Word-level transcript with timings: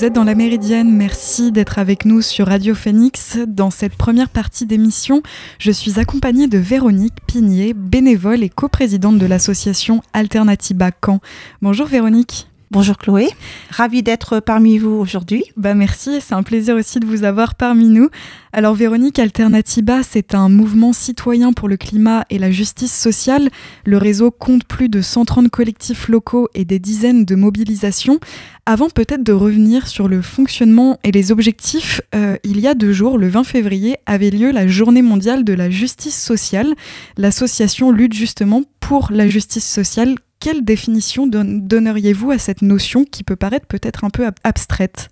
vous 0.00 0.06
êtes 0.06 0.14
dans 0.14 0.24
la 0.24 0.34
Méridienne. 0.34 0.90
Merci 0.90 1.52
d'être 1.52 1.78
avec 1.78 2.06
nous 2.06 2.22
sur 2.22 2.46
Radio 2.46 2.74
Phoenix. 2.74 3.36
Dans 3.46 3.68
cette 3.68 3.96
première 3.96 4.30
partie 4.30 4.64
d'émission, 4.64 5.22
je 5.58 5.70
suis 5.70 6.00
accompagnée 6.00 6.46
de 6.46 6.56
Véronique 6.56 7.18
Pigné, 7.26 7.74
bénévole 7.74 8.42
et 8.42 8.48
coprésidente 8.48 9.18
de 9.18 9.26
l'association 9.26 10.00
Alternativa 10.14 10.90
Caen. 11.04 11.20
Bonjour 11.60 11.86
Véronique. 11.86 12.49
Bonjour 12.72 12.96
Chloé, 12.98 13.26
ravie 13.70 14.04
d'être 14.04 14.38
parmi 14.38 14.78
vous 14.78 14.90
aujourd'hui. 14.90 15.42
Bah 15.56 15.74
merci, 15.74 16.20
c'est 16.20 16.34
un 16.34 16.44
plaisir 16.44 16.76
aussi 16.76 17.00
de 17.00 17.04
vous 17.04 17.24
avoir 17.24 17.56
parmi 17.56 17.88
nous. 17.88 18.10
Alors 18.52 18.76
Véronique, 18.76 19.18
Alternativa, 19.18 20.04
c'est 20.04 20.36
un 20.36 20.48
mouvement 20.48 20.92
citoyen 20.92 21.52
pour 21.52 21.68
le 21.68 21.76
climat 21.76 22.24
et 22.30 22.38
la 22.38 22.52
justice 22.52 22.96
sociale. 22.96 23.50
Le 23.84 23.96
réseau 23.96 24.30
compte 24.30 24.62
plus 24.62 24.88
de 24.88 25.00
130 25.00 25.48
collectifs 25.48 26.06
locaux 26.06 26.48
et 26.54 26.64
des 26.64 26.78
dizaines 26.78 27.24
de 27.24 27.34
mobilisations. 27.34 28.20
Avant 28.66 28.88
peut-être 28.88 29.24
de 29.24 29.32
revenir 29.32 29.88
sur 29.88 30.06
le 30.06 30.22
fonctionnement 30.22 30.96
et 31.02 31.10
les 31.10 31.32
objectifs, 31.32 32.00
euh, 32.14 32.36
il 32.44 32.60
y 32.60 32.68
a 32.68 32.74
deux 32.74 32.92
jours, 32.92 33.18
le 33.18 33.26
20 33.26 33.42
février, 33.42 33.96
avait 34.06 34.30
lieu 34.30 34.52
la 34.52 34.68
journée 34.68 35.02
mondiale 35.02 35.42
de 35.42 35.54
la 35.54 35.70
justice 35.70 36.22
sociale. 36.22 36.76
L'association 37.16 37.90
lutte 37.90 38.14
justement 38.14 38.62
pour 38.78 39.10
la 39.10 39.26
justice 39.26 39.68
sociale 39.68 40.14
quelle 40.40 40.64
définition 40.64 41.26
donneriez-vous 41.26 42.32
à 42.32 42.38
cette 42.38 42.62
notion 42.62 43.04
qui 43.04 43.22
peut 43.22 43.36
paraître 43.36 43.66
peut-être 43.66 44.04
un 44.04 44.10
peu 44.10 44.26
abstraite? 44.42 45.10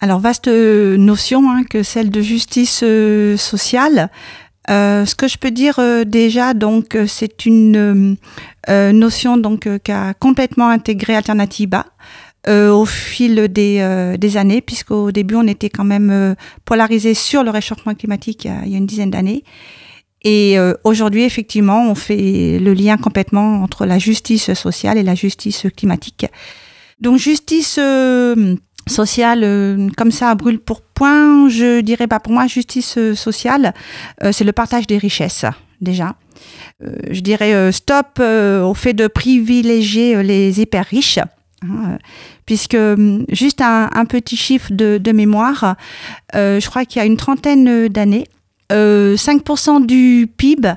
Alors, 0.00 0.18
vaste 0.18 0.48
euh, 0.48 0.96
notion 0.96 1.48
hein, 1.50 1.64
que 1.64 1.82
celle 1.82 2.10
de 2.10 2.20
justice 2.20 2.80
euh, 2.82 3.36
sociale. 3.36 4.10
Euh, 4.70 5.04
ce 5.04 5.14
que 5.14 5.28
je 5.28 5.38
peux 5.38 5.50
dire 5.50 5.80
déjà, 6.06 6.54
donc, 6.54 6.96
c'est 7.06 7.46
une 7.46 8.16
notion 8.68 9.36
donc 9.36 9.68
qu'a 9.82 10.14
complètement 10.14 10.68
intégré 10.68 11.16
Alternativa 11.16 11.86
au 12.48 12.84
fil 12.84 13.48
des, 13.48 14.16
des 14.18 14.36
années, 14.36 14.60
puisqu'au 14.60 15.10
début 15.10 15.34
on 15.34 15.46
était 15.46 15.68
quand 15.68 15.84
même 15.84 16.36
polarisé 16.64 17.14
sur 17.14 17.42
le 17.42 17.50
réchauffement 17.50 17.94
climatique 17.94 18.48
il 18.64 18.70
y 18.70 18.74
a 18.74 18.78
une 18.78 18.86
dizaine 18.86 19.10
d'années. 19.10 19.42
Et 20.24 20.58
euh, 20.58 20.74
aujourd'hui, 20.84 21.24
effectivement, 21.24 21.90
on 21.90 21.94
fait 21.94 22.58
le 22.60 22.72
lien 22.74 22.96
complètement 22.96 23.62
entre 23.62 23.86
la 23.86 23.98
justice 23.98 24.52
sociale 24.54 24.98
et 24.98 25.02
la 25.02 25.14
justice 25.14 25.66
climatique. 25.76 26.26
Donc, 27.00 27.18
justice 27.18 27.78
euh, 27.80 28.54
sociale, 28.86 29.40
euh, 29.42 29.88
comme 29.96 30.12
ça, 30.12 30.34
brûle 30.34 30.60
pour 30.60 30.82
point, 30.82 31.48
je 31.48 31.80
dirais 31.80 32.06
pas 32.06 32.20
pour 32.20 32.32
moi, 32.32 32.46
justice 32.46 32.98
sociale, 33.14 33.74
c'est 34.30 34.44
le 34.44 34.52
partage 34.52 34.86
des 34.86 34.98
richesses, 34.98 35.44
déjà. 35.80 36.14
je 36.80 37.20
dirais 37.20 37.72
stop 37.72 38.20
au 38.20 38.74
fait 38.74 38.92
de 38.92 39.08
privilégier 39.08 40.22
les 40.22 40.60
hyper 40.60 40.86
riches. 40.86 41.18
Hein, 41.64 41.98
puisque 42.44 42.76
juste 43.30 43.60
un, 43.60 44.04
petit 44.04 44.36
chiffre 44.36 44.72
de, 44.72 44.98
de 44.98 45.12
mémoire, 45.12 45.76
je 46.34 46.66
crois 46.68 46.84
qu'il 46.84 47.00
y 47.00 47.02
a 47.02 47.06
une 47.06 47.16
trentaine 47.16 47.88
d'années, 47.88 48.26
5% 48.72 49.82
euh, 49.82 49.86
du 49.86 50.32
PIB 50.36 50.74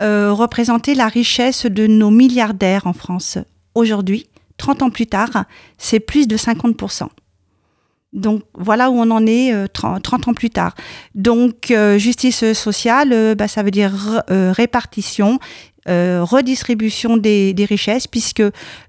euh, 0.00 0.32
représentait 0.32 0.94
la 0.94 1.08
richesse 1.08 1.66
de 1.66 1.86
nos 1.86 2.10
milliardaires 2.10 2.86
en 2.86 2.92
France. 2.92 3.38
Aujourd'hui, 3.74 4.26
30 4.58 4.82
ans 4.82 4.90
plus 4.90 5.06
tard, 5.06 5.44
c'est 5.76 6.00
plus 6.00 6.28
de 6.28 6.36
50%. 6.36 7.08
Donc 8.14 8.42
voilà 8.54 8.90
où 8.90 8.94
on 8.94 9.10
en 9.10 9.26
est 9.26 9.52
30, 9.72 10.06
euh, 10.26 10.30
ans 10.30 10.34
plus 10.34 10.50
tard. 10.50 10.74
Donc 11.14 11.72
justice 11.98 12.52
sociale, 12.52 13.34
bah, 13.36 13.48
ça 13.48 13.62
veut 13.62 13.70
dire 13.70 13.92
répartition 14.28 15.38
euh, 15.88 16.20
redistribution 16.22 17.16
des, 17.16 17.54
richesses, 17.68 18.06
puisque 18.06 18.42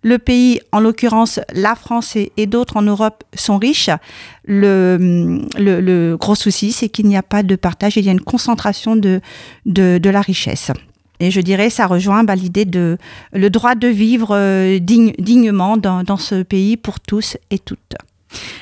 le 0.03 0.17
pays, 0.17 0.59
en 0.71 0.79
l'occurrence 0.79 1.39
la 1.53 1.75
France 1.75 2.15
et, 2.15 2.45
d'autres 2.45 2.77
en 2.77 2.81
Europe, 2.81 3.23
sont 3.33 3.57
riches. 3.57 3.89
Le, 4.45 5.41
le, 5.57 6.15
gros 6.17 6.35
souci, 6.35 6.71
c'est 6.71 6.89
qu'il 6.89 7.07
n'y 7.07 7.17
a 7.17 7.23
pas 7.23 7.43
de 7.43 7.55
partage, 7.55 7.97
il 7.97 8.05
y 8.05 8.09
a 8.09 8.11
une 8.11 8.21
concentration 8.21 8.95
de, 8.95 9.21
de, 9.65 10.09
la 10.09 10.21
richesse. 10.21 10.71
Et 11.19 11.31
je 11.31 11.41
dirais, 11.41 11.69
ça 11.69 11.85
rejoint 11.85 12.23
bah, 12.23 12.35
l'idée 12.35 12.65
de 12.65 12.97
le 13.33 13.49
droit 13.49 13.75
de 13.75 13.88
vivre 13.88 14.29
euh, 14.31 14.79
dignement 14.79 15.77
dans, 15.77 16.03
dans 16.03 16.17
ce 16.17 16.43
pays 16.43 16.77
pour 16.77 16.99
tous 16.99 17.38
et 17.51 17.59
toutes. 17.59 17.95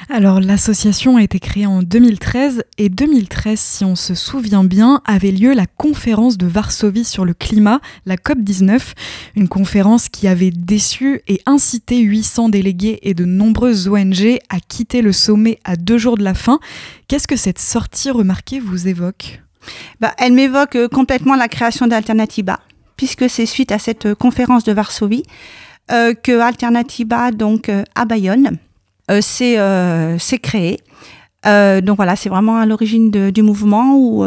Alors 0.10 0.40
l'association 0.40 1.18
a 1.18 1.24
été 1.24 1.40
créée 1.40 1.66
en 1.66 1.84
2013 1.84 2.64
et 2.78 2.90
2013, 2.90 3.60
si 3.60 3.86
on 3.86 3.96
se 3.96 4.16
souvient 4.16 4.64
bien, 4.64 5.02
avait 5.06 5.32
lieu 5.32 5.54
la 5.54 5.66
conférence 5.66 6.38
de 6.38 6.48
Varsovie 6.48 7.04
sur 7.04 7.26
le 7.26 7.34
climat, 7.34 7.82
la 8.06 8.16
COP19, 8.16 8.94
une 9.36 9.50
conférence 9.50 10.08
qui 10.08 10.28
avait 10.28 10.52
déçu 10.52 11.22
et 11.28 11.42
incité 11.46 12.00
800 12.00 12.50
délégués 12.50 13.00
et 13.04 13.14
de 13.14 13.26
nombreuses 13.26 13.90
ONG 13.90 14.40
à 14.50 14.60
quitter 14.60 15.02
le 15.02 15.12
sommet 15.12 15.60
à 15.66 15.76
deux 15.76 15.98
jours 15.98 16.18
de 16.18 16.24
la 16.24 16.34
fin. 16.34 16.60
Qu'est-ce 17.08 17.28
que 17.28 17.36
cette 17.36 17.60
sortie 17.60 18.10
remarquée 18.10 18.60
vous 18.60 18.88
évoque? 18.88 19.42
Bah, 20.00 20.14
Elle 20.18 20.34
m'évoque 20.34 20.76
euh, 20.76 20.88
complètement 20.88 21.36
la 21.36 21.48
création 21.48 21.88
d'Alternativa, 21.88 22.60
puisque 22.96 23.30
c'est 23.30 23.46
suite 23.46 23.72
à 23.72 23.80
cette 23.80 24.06
euh, 24.06 24.16
conférence 24.16 24.64
de 24.64 24.72
Varsovie 24.72 25.24
euh, 25.92 26.14
que 26.14 26.40
Alternativa, 26.40 27.32
donc 27.32 27.70
à 27.96 28.06
Bayonne, 28.06 28.58
euh, 29.10 29.22
euh, 29.42 30.16
c'est 30.20 30.40
créé. 30.40 30.80
Euh, 31.46 31.82
donc 31.82 31.98
voilà, 31.98 32.16
c'est 32.16 32.30
vraiment 32.30 32.58
à 32.58 32.66
l'origine 32.66 33.12
du 33.12 33.42
mouvement 33.42 33.96
où 33.96 34.26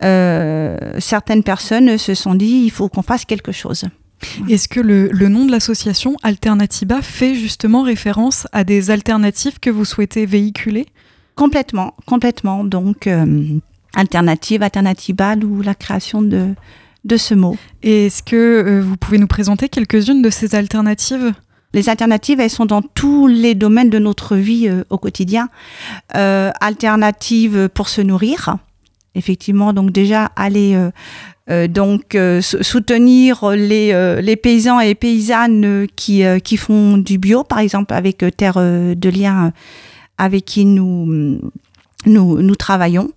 certaines 0.00 1.42
personnes 1.42 1.98
se 1.98 2.14
sont 2.14 2.34
dit 2.34 2.62
il 2.64 2.70
faut 2.70 2.88
qu'on 2.88 3.02
fasse 3.02 3.24
quelque 3.24 3.52
chose. 3.52 3.84
Est-ce 4.48 4.68
que 4.68 4.80
le, 4.80 5.28
nom 5.28 5.44
de 5.44 5.52
l'association 5.52 6.16
Alternativa 6.22 7.02
fait 7.02 7.34
justement 7.34 7.82
référence 7.82 8.48
à 8.52 8.64
des 8.64 8.90
alternatives 8.90 9.60
que 9.60 9.70
vous 9.70 9.84
souhaitez 9.84 10.26
véhiculer? 10.26 10.86
Complètement, 11.36 11.94
complètement. 12.04 12.64
Donc, 12.64 13.08
alternative, 13.94 14.62
alternativa 14.62 15.34
ou 15.36 15.62
la 15.62 15.74
création 15.74 16.20
de, 16.20 16.48
de 17.04 17.16
ce 17.16 17.34
mot. 17.34 17.56
Et 17.82 18.06
est-ce 18.06 18.24
que 18.24 18.80
vous 18.80 18.96
pouvez 18.96 19.18
nous 19.18 19.28
présenter 19.28 19.68
quelques-unes 19.68 20.22
de 20.22 20.30
ces 20.30 20.56
alternatives? 20.56 21.32
Les 21.74 21.88
alternatives, 21.88 22.40
elles 22.40 22.50
sont 22.50 22.66
dans 22.66 22.82
tous 22.82 23.26
les 23.26 23.54
domaines 23.54 23.90
de 23.90 23.98
notre 23.98 24.36
vie 24.36 24.68
euh, 24.68 24.84
au 24.90 24.98
quotidien. 24.98 25.48
Euh, 26.16 26.50
alternatives 26.60 27.68
pour 27.74 27.88
se 27.88 28.00
nourrir, 28.00 28.56
effectivement, 29.14 29.72
donc 29.72 29.92
déjà 29.92 30.30
aller 30.36 30.78
euh, 31.50 31.66
donc 31.68 32.16
soutenir 32.40 33.50
les, 33.50 34.20
les, 34.22 34.36
paysans 34.36 34.80
et 34.80 34.94
paysannes 34.94 35.86
qui, 35.96 36.22
qui 36.44 36.56
font 36.58 36.98
du 36.98 37.18
bio, 37.18 37.42
par 37.42 37.58
exemple 37.58 37.94
avec 37.94 38.24
Terre 38.36 38.58
de 38.58 39.08
Liens, 39.08 39.52
avec 40.18 40.44
qui 40.44 40.66
nous, 40.66 41.40
nous, 42.04 42.42
nous 42.42 42.54
travaillons. 42.54 43.08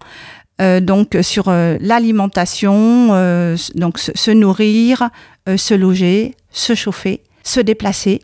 donc 0.82 1.18
sur 1.22 1.52
l'alimentation, 1.52 3.08
donc 3.76 4.00
se 4.00 4.32
nourrir, 4.32 5.10
se 5.58 5.74
loger, 5.74 6.36
se 6.52 6.74
chauffer, 6.74 7.24
se 7.44 7.60
déplacer. 7.60 8.22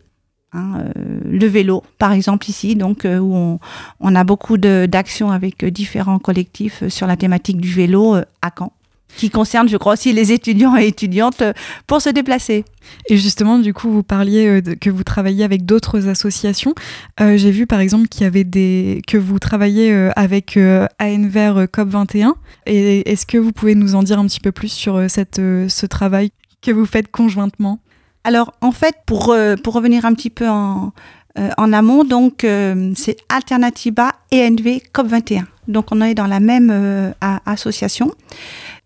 Hein, 0.57 0.79
euh, 0.79 1.19
le 1.23 1.45
vélo, 1.45 1.83
par 1.99 2.11
exemple, 2.11 2.49
ici, 2.49 2.75
donc, 2.75 3.05
euh, 3.05 3.19
où 3.19 3.59
on, 3.99 4.15
a 4.15 4.23
beaucoup 4.23 4.57
d'actions 4.57 5.29
avec 5.29 5.63
euh, 5.63 5.69
différents 5.69 6.17
collectifs 6.17 6.87
sur 6.87 7.05
la 7.05 7.15
thématique 7.15 7.61
du 7.61 7.71
vélo 7.71 8.15
à 8.15 8.51
Caen 8.57 8.73
qui 9.15 9.29
concerne, 9.29 9.69
je 9.69 9.77
crois, 9.77 9.93
aussi 9.93 10.13
les 10.13 10.31
étudiants 10.31 10.75
et 10.77 10.85
étudiantes 10.85 11.41
pour 11.87 12.01
se 12.01 12.09
déplacer. 12.09 12.65
Et 13.09 13.17
justement, 13.17 13.57
du 13.57 13.73
coup, 13.73 13.89
vous 13.89 14.03
parliez 14.03 14.61
que 14.79 14.89
vous 14.91 15.03
travaillez 15.03 15.43
avec 15.43 15.65
d'autres 15.65 16.07
associations. 16.07 16.75
J'ai 17.19 17.49
vu, 17.49 17.65
par 17.65 17.79
exemple, 17.79 18.09
qu'il 18.09 18.23
y 18.23 18.25
avait 18.25 18.43
des 18.43 19.01
que 19.07 19.17
vous 19.17 19.39
travaillez 19.39 19.91
avec 20.15 20.59
ANVER 20.99 21.65
COP21. 21.73 22.33
Et 22.67 23.09
est-ce 23.09 23.25
que 23.25 23.39
vous 23.39 23.53
pouvez 23.53 23.73
nous 23.73 23.95
en 23.95 24.03
dire 24.03 24.19
un 24.19 24.27
petit 24.27 24.41
peu 24.41 24.51
plus 24.51 24.71
sur 24.71 25.09
cette, 25.09 25.37
ce 25.37 25.85
travail 25.87 26.29
que 26.61 26.71
vous 26.71 26.85
faites 26.85 27.09
conjointement? 27.09 27.79
Alors, 28.27 28.53
en 28.59 28.73
fait, 28.73 28.97
pour, 29.05 29.29
euh, 29.29 29.55
pour 29.55 29.73
revenir 29.73 30.03
un 30.03 30.13
petit 30.13 30.29
peu 30.29 30.49
en, 30.49 30.91
euh, 31.39 31.49
en 31.55 31.71
amont, 31.71 32.03
donc, 32.03 32.43
euh, 32.43 32.91
c'est 32.93 33.15
Alternativa 33.29 34.11
ENV 34.33 34.81
COP21. 34.93 35.45
Donc, 35.69 35.93
on 35.93 36.01
est 36.01 36.13
dans 36.13 36.27
la 36.27 36.41
même 36.41 37.13
association. 37.45 38.11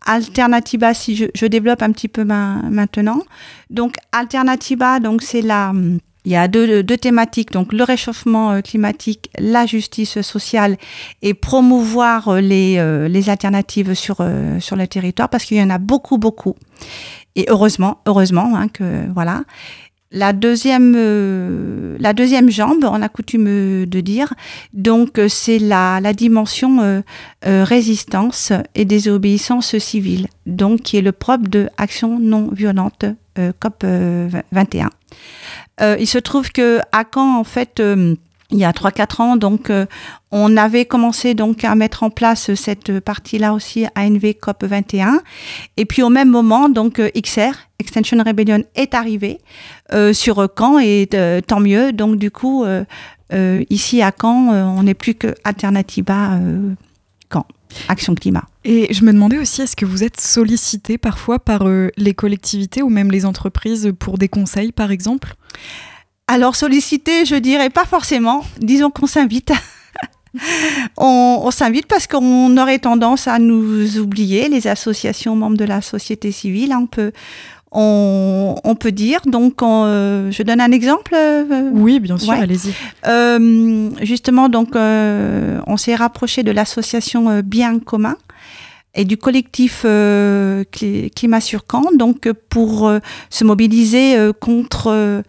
Alternativa, 0.05 0.93
si 0.93 1.15
je, 1.15 1.45
développe 1.47 1.81
un 1.81 1.91
petit 1.91 2.07
peu 2.07 2.23
maintenant. 2.23 3.23
Donc, 3.71 3.95
Alternativa, 4.11 4.99
donc, 4.99 5.23
c'est 5.23 5.41
la. 5.41 5.73
Il 6.23 6.31
y 6.31 6.35
a 6.35 6.47
deux, 6.47 6.83
deux, 6.83 6.97
thématiques, 6.97 7.51
donc 7.51 7.73
le 7.73 7.83
réchauffement 7.83 8.61
climatique, 8.61 9.31
la 9.39 9.65
justice 9.65 10.21
sociale 10.21 10.77
et 11.23 11.33
promouvoir 11.33 12.35
les, 12.35 13.07
les 13.09 13.29
alternatives 13.31 13.95
sur, 13.95 14.17
sur 14.59 14.75
le 14.75 14.87
territoire 14.87 15.29
parce 15.29 15.45
qu'il 15.45 15.57
y 15.57 15.63
en 15.63 15.71
a 15.71 15.79
beaucoup, 15.79 16.19
beaucoup. 16.19 16.55
Et 17.35 17.45
heureusement, 17.49 18.01
heureusement 18.05 18.55
hein, 18.55 18.67
que 18.67 19.11
voilà. 19.13 19.43
La 20.13 20.33
deuxième, 20.33 20.93
euh, 20.97 21.95
la 21.97 22.11
deuxième 22.11 22.49
jambe, 22.49 22.83
on 22.83 23.01
a 23.01 23.07
coutume 23.07 23.85
de 23.85 24.01
dire, 24.01 24.33
donc 24.73 25.17
euh, 25.17 25.29
c'est 25.29 25.57
la, 25.57 26.01
la 26.01 26.11
dimension 26.11 26.81
euh, 26.81 27.01
résistance 27.41 28.51
et 28.75 28.83
désobéissance 28.83 29.77
civile, 29.77 30.27
donc 30.45 30.81
qui 30.81 30.97
est 30.97 31.01
le 31.01 31.13
propre 31.13 31.47
de 31.47 31.69
Action 31.77 32.19
non 32.19 32.49
violente 32.51 33.05
COP 33.61 33.85
21. 34.51 34.89
il 35.97 36.07
se 36.07 36.17
trouve 36.17 36.51
que 36.51 36.79
à 36.91 37.05
Caen, 37.09 37.39
en 37.39 37.45
fait, 37.45 37.81
il 38.51 38.57
y 38.57 38.65
a 38.65 38.71
3-4 38.71 39.21
ans. 39.21 39.37
Donc, 39.37 39.71
on 40.31 40.57
avait 40.57 40.85
commencé 40.85 41.33
donc 41.33 41.63
à 41.63 41.75
mettre 41.75 42.03
en 42.03 42.09
place 42.09 42.53
cette 42.55 42.99
partie-là 42.99 43.53
aussi 43.53 43.85
ANV 43.95 44.33
COP 44.39 44.63
21. 44.63 45.21
Et 45.77 45.85
puis 45.85 46.03
au 46.03 46.09
même 46.09 46.29
moment, 46.29 46.69
donc 46.69 47.01
XR, 47.15 47.53
Extension 47.79 48.17
Rebellion, 48.23 48.63
est 48.75 48.93
arrivé 48.93 49.39
sur 50.13 50.47
Caen 50.57 50.79
et 50.79 51.09
tant 51.47 51.59
mieux. 51.59 51.91
Donc 51.93 52.17
du 52.17 52.31
coup, 52.31 52.65
ici 53.69 54.01
à 54.01 54.11
Caen, 54.19 54.49
on 54.77 54.83
n'est 54.83 54.93
plus 54.93 55.15
que 55.15 55.33
Alternativa 55.43 56.39
Caen. 57.31 57.45
Action 57.87 58.15
Climat. 58.15 58.43
Et 58.63 58.93
je 58.93 59.03
me 59.03 59.11
demandais 59.11 59.37
aussi, 59.37 59.61
est-ce 59.61 59.75
que 59.75 59.85
vous 59.85 60.03
êtes 60.03 60.19
sollicité 60.19 60.97
parfois 60.97 61.39
par 61.39 61.67
euh, 61.67 61.89
les 61.97 62.13
collectivités 62.13 62.81
ou 62.81 62.89
même 62.89 63.11
les 63.11 63.25
entreprises 63.25 63.91
pour 63.97 64.17
des 64.17 64.29
conseils, 64.29 64.71
par 64.71 64.91
exemple? 64.91 65.35
Alors, 66.31 66.55
sollicité, 66.55 67.25
je 67.25 67.35
dirais 67.35 67.69
pas 67.69 67.83
forcément. 67.83 68.45
Disons 68.57 68.89
qu'on 68.89 69.05
s'invite. 69.05 69.51
on, 70.97 71.51
s'invite 71.51 71.87
parce 71.87 72.07
qu'on 72.07 72.55
aurait 72.55 72.79
tendance 72.79 73.27
à 73.27 73.37
nous 73.37 73.97
oublier, 73.97 74.47
les 74.47 74.65
associations 74.65 75.35
membres 75.35 75.57
de 75.57 75.65
la 75.65 75.81
société 75.81 76.31
civile. 76.31 76.73
On 76.73 76.87
peut, 76.87 77.11
on, 77.73 78.75
peut 78.79 78.93
dire. 78.93 79.19
Donc, 79.25 79.61
euh, 79.61 80.31
je 80.31 80.41
donne 80.43 80.61
un 80.61 80.71
exemple. 80.71 81.13
Euh, 81.13 81.69
oui, 81.73 81.99
bien 81.99 82.17
sûr, 82.17 82.31
allez-y. 82.31 82.73
Euh, 83.07 83.89
justement, 84.01 84.47
donc, 84.47 84.69
on 84.73 85.75
s'est 85.75 85.95
rapproché 85.95 86.43
de 86.43 86.51
l'association 86.51 87.41
Bien 87.41 87.77
commun 87.79 88.15
et 88.95 89.03
du 89.03 89.17
collectif 89.17 89.81
Climat 89.81 91.41
sur 91.41 91.65
Caen, 91.69 91.91
donc 91.93 92.31
pour 92.49 92.89
se 93.29 93.43
mobiliser 93.43 94.15
contre 94.39 95.23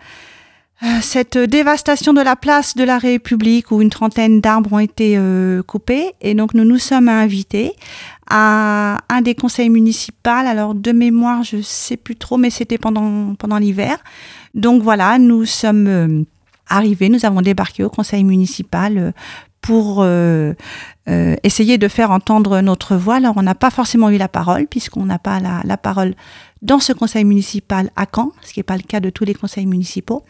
cette 1.00 1.38
dévastation 1.38 2.12
de 2.12 2.20
la 2.20 2.36
place 2.36 2.76
de 2.76 2.84
la 2.84 2.98
République 2.98 3.70
où 3.70 3.80
une 3.80 3.90
trentaine 3.90 4.40
d'arbres 4.40 4.72
ont 4.72 4.78
été 4.78 5.18
coupés. 5.66 6.12
Et 6.20 6.34
donc, 6.34 6.54
nous 6.54 6.64
nous 6.64 6.78
sommes 6.78 7.08
invités 7.08 7.74
à 8.34 8.98
un 9.10 9.20
des 9.20 9.34
conseils 9.34 9.68
municipaux. 9.68 10.30
Alors 10.30 10.74
de 10.74 10.92
mémoire, 10.92 11.42
je 11.42 11.60
sais 11.60 11.98
plus 11.98 12.16
trop, 12.16 12.38
mais 12.38 12.50
c'était 12.50 12.78
pendant 12.78 13.34
pendant 13.34 13.58
l'hiver. 13.58 13.98
Donc 14.54 14.82
voilà, 14.82 15.18
nous 15.18 15.44
sommes 15.44 15.86
euh, 15.86 16.24
arrivés, 16.68 17.10
nous 17.10 17.26
avons 17.26 17.42
débarqué 17.42 17.84
au 17.84 17.90
conseil 17.90 18.24
municipal 18.24 18.98
euh, 18.98 19.12
pour 19.60 19.98
euh, 20.00 20.54
essayer 21.06 21.78
de 21.78 21.88
faire 21.88 22.10
entendre 22.10 22.60
notre 22.62 22.96
voix. 22.96 23.16
Alors 23.16 23.34
on 23.36 23.42
n'a 23.42 23.54
pas 23.54 23.70
forcément 23.70 24.08
eu 24.08 24.16
la 24.16 24.28
parole 24.28 24.66
puisqu'on 24.66 25.04
n'a 25.04 25.18
pas 25.18 25.38
la, 25.38 25.76
parole 25.76 26.14
dans 26.62 26.80
ce 26.80 26.92
conseil 26.92 27.24
municipal 27.24 27.90
à 27.94 28.06
Caen, 28.12 28.32
ce 28.42 28.52
qui 28.52 28.58
n'est 28.60 28.64
pas 28.64 28.76
le 28.76 28.82
cas 28.82 29.00
de 29.00 29.10
tous 29.10 29.24
les 29.24 29.34
conseils 29.34 29.66
municipaux. 29.66 30.24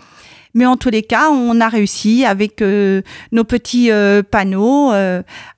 Mais 0.54 0.66
en 0.66 0.76
tous 0.76 0.90
les 0.90 1.02
cas, 1.02 1.31
on 1.31 1.60
a 1.60 1.69
réussi 1.69 2.25
avec 2.25 2.62
nos 2.62 3.44
petits 3.44 3.90
panneaux 4.31 4.93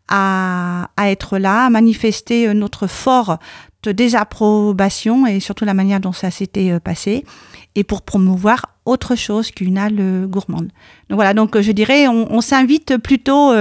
à, 0.08 0.88
être 0.98 1.38
là, 1.38 1.66
à 1.66 1.70
manifester 1.70 2.48
euh, 2.48 2.54
notre 2.54 2.86
forte 2.86 3.40
désapprobation 3.86 5.26
et 5.26 5.40
surtout 5.40 5.66
la 5.66 5.74
manière 5.74 6.00
dont 6.00 6.12
ça 6.12 6.30
s'était 6.30 6.70
euh, 6.70 6.80
passé 6.80 7.24
et 7.74 7.84
pour 7.84 8.02
promouvoir 8.02 8.66
autre 8.86 9.14
chose 9.14 9.50
qu'une 9.50 9.76
halle 9.76 9.96
euh, 9.98 10.26
gourmande. 10.26 10.68
Donc 11.08 11.16
voilà, 11.16 11.34
donc 11.34 11.60
je 11.60 11.72
dirais, 11.72 12.06
on, 12.08 12.40
s'invite 12.40 12.96
plutôt 12.98 13.52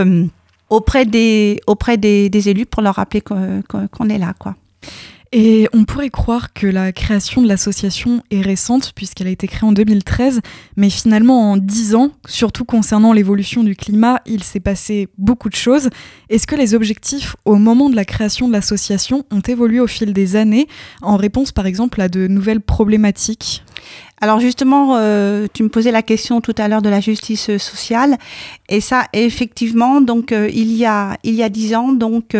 auprès, 0.69 1.05
des, 1.05 1.59
auprès 1.67 1.97
des, 1.97 2.49
élus 2.49 2.65
pour 2.65 2.81
leur 2.81 2.95
rappeler 2.95 3.21
qu'on 3.21 4.09
est 4.09 4.17
là, 4.17 4.33
quoi. 4.37 4.55
Et 5.35 5.67
on 5.73 5.83
pourrait 5.83 6.11
croire 6.11 6.53
que 6.53 6.67
la 6.67 6.91
création 6.91 7.41
de 7.41 7.47
l'association 7.47 8.21
est 8.29 8.41
récente 8.41 8.91
puisqu'elle 8.93 9.25
a 9.25 9.31
été 9.31 9.47
créée 9.47 9.67
en 9.67 9.71
2013, 9.71 10.41
mais 10.77 10.91
finalement 10.91 11.53
en 11.53 11.57
10 11.57 11.95
ans, 11.95 12.11
surtout 12.27 12.65
concernant 12.65 13.13
l'évolution 13.13 13.63
du 13.63 13.75
climat, 13.75 14.21
il 14.27 14.43
s'est 14.43 14.59
passé 14.59 15.07
beaucoup 15.17 15.49
de 15.49 15.55
choses. 15.55 15.89
Est-ce 16.29 16.45
que 16.45 16.55
les 16.55 16.75
objectifs 16.75 17.35
au 17.45 17.55
moment 17.55 17.89
de 17.89 17.95
la 17.95 18.05
création 18.05 18.47
de 18.47 18.53
l'association 18.53 19.25
ont 19.31 19.39
évolué 19.39 19.79
au 19.79 19.87
fil 19.87 20.13
des 20.13 20.35
années 20.35 20.67
en 21.01 21.17
réponse 21.17 21.51
par 21.51 21.65
exemple 21.65 21.99
à 21.99 22.09
de 22.09 22.27
nouvelles 22.27 22.61
problématiques? 22.61 23.63
Alors 24.21 24.39
justement, 24.39 24.97
euh, 24.97 25.47
tu 25.51 25.63
me 25.63 25.69
posais 25.69 25.91
la 25.91 26.03
question 26.03 26.41
tout 26.41 26.53
à 26.59 26.67
l'heure 26.67 26.83
de 26.83 26.89
la 26.89 27.01
justice 27.01 27.57
sociale, 27.57 28.17
et 28.69 28.81
ça, 28.81 29.07
effectivement, 29.13 29.99
donc 29.99 30.31
euh, 30.31 30.47
il 30.53 30.71
y 30.73 30.85
a 30.85 31.17
il 31.23 31.33
y 31.33 31.41
a 31.41 31.49
dix 31.49 31.73
ans, 31.75 31.91
donc 31.91 32.37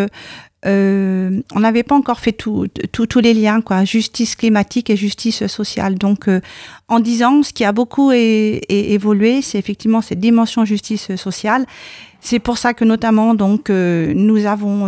euh, 0.65 1.13
euh, 1.24 1.42
on 1.54 1.60
n'avait 1.60 1.83
pas 1.83 1.95
encore 1.95 2.19
fait 2.19 2.33
tous 2.33 3.19
les 3.19 3.33
liens, 3.33 3.62
quoi, 3.62 3.83
justice 3.83 4.36
climatique 4.36 4.89
et 4.89 4.95
justice 4.95 5.48
sociale. 5.48 5.95
Donc, 5.95 6.27
euh, 6.27 6.42
en 6.88 7.00
disant, 7.00 7.44
ce 7.44 7.54
qui 7.54 7.65
a 7.65 7.71
beaucoup 7.71 8.12
évolué, 8.12 9.42
c'est 9.42 9.57
effectivement 9.60 10.01
cette 10.01 10.19
dimension 10.19 10.65
justice 10.65 11.15
sociale. 11.15 11.65
C'est 12.21 12.39
pour 12.39 12.57
ça 12.57 12.74
que 12.74 12.86
notamment, 12.86 13.33
donc, 13.33 13.69
euh, 13.69 14.13
nous 14.15 14.45
avons 14.45 14.86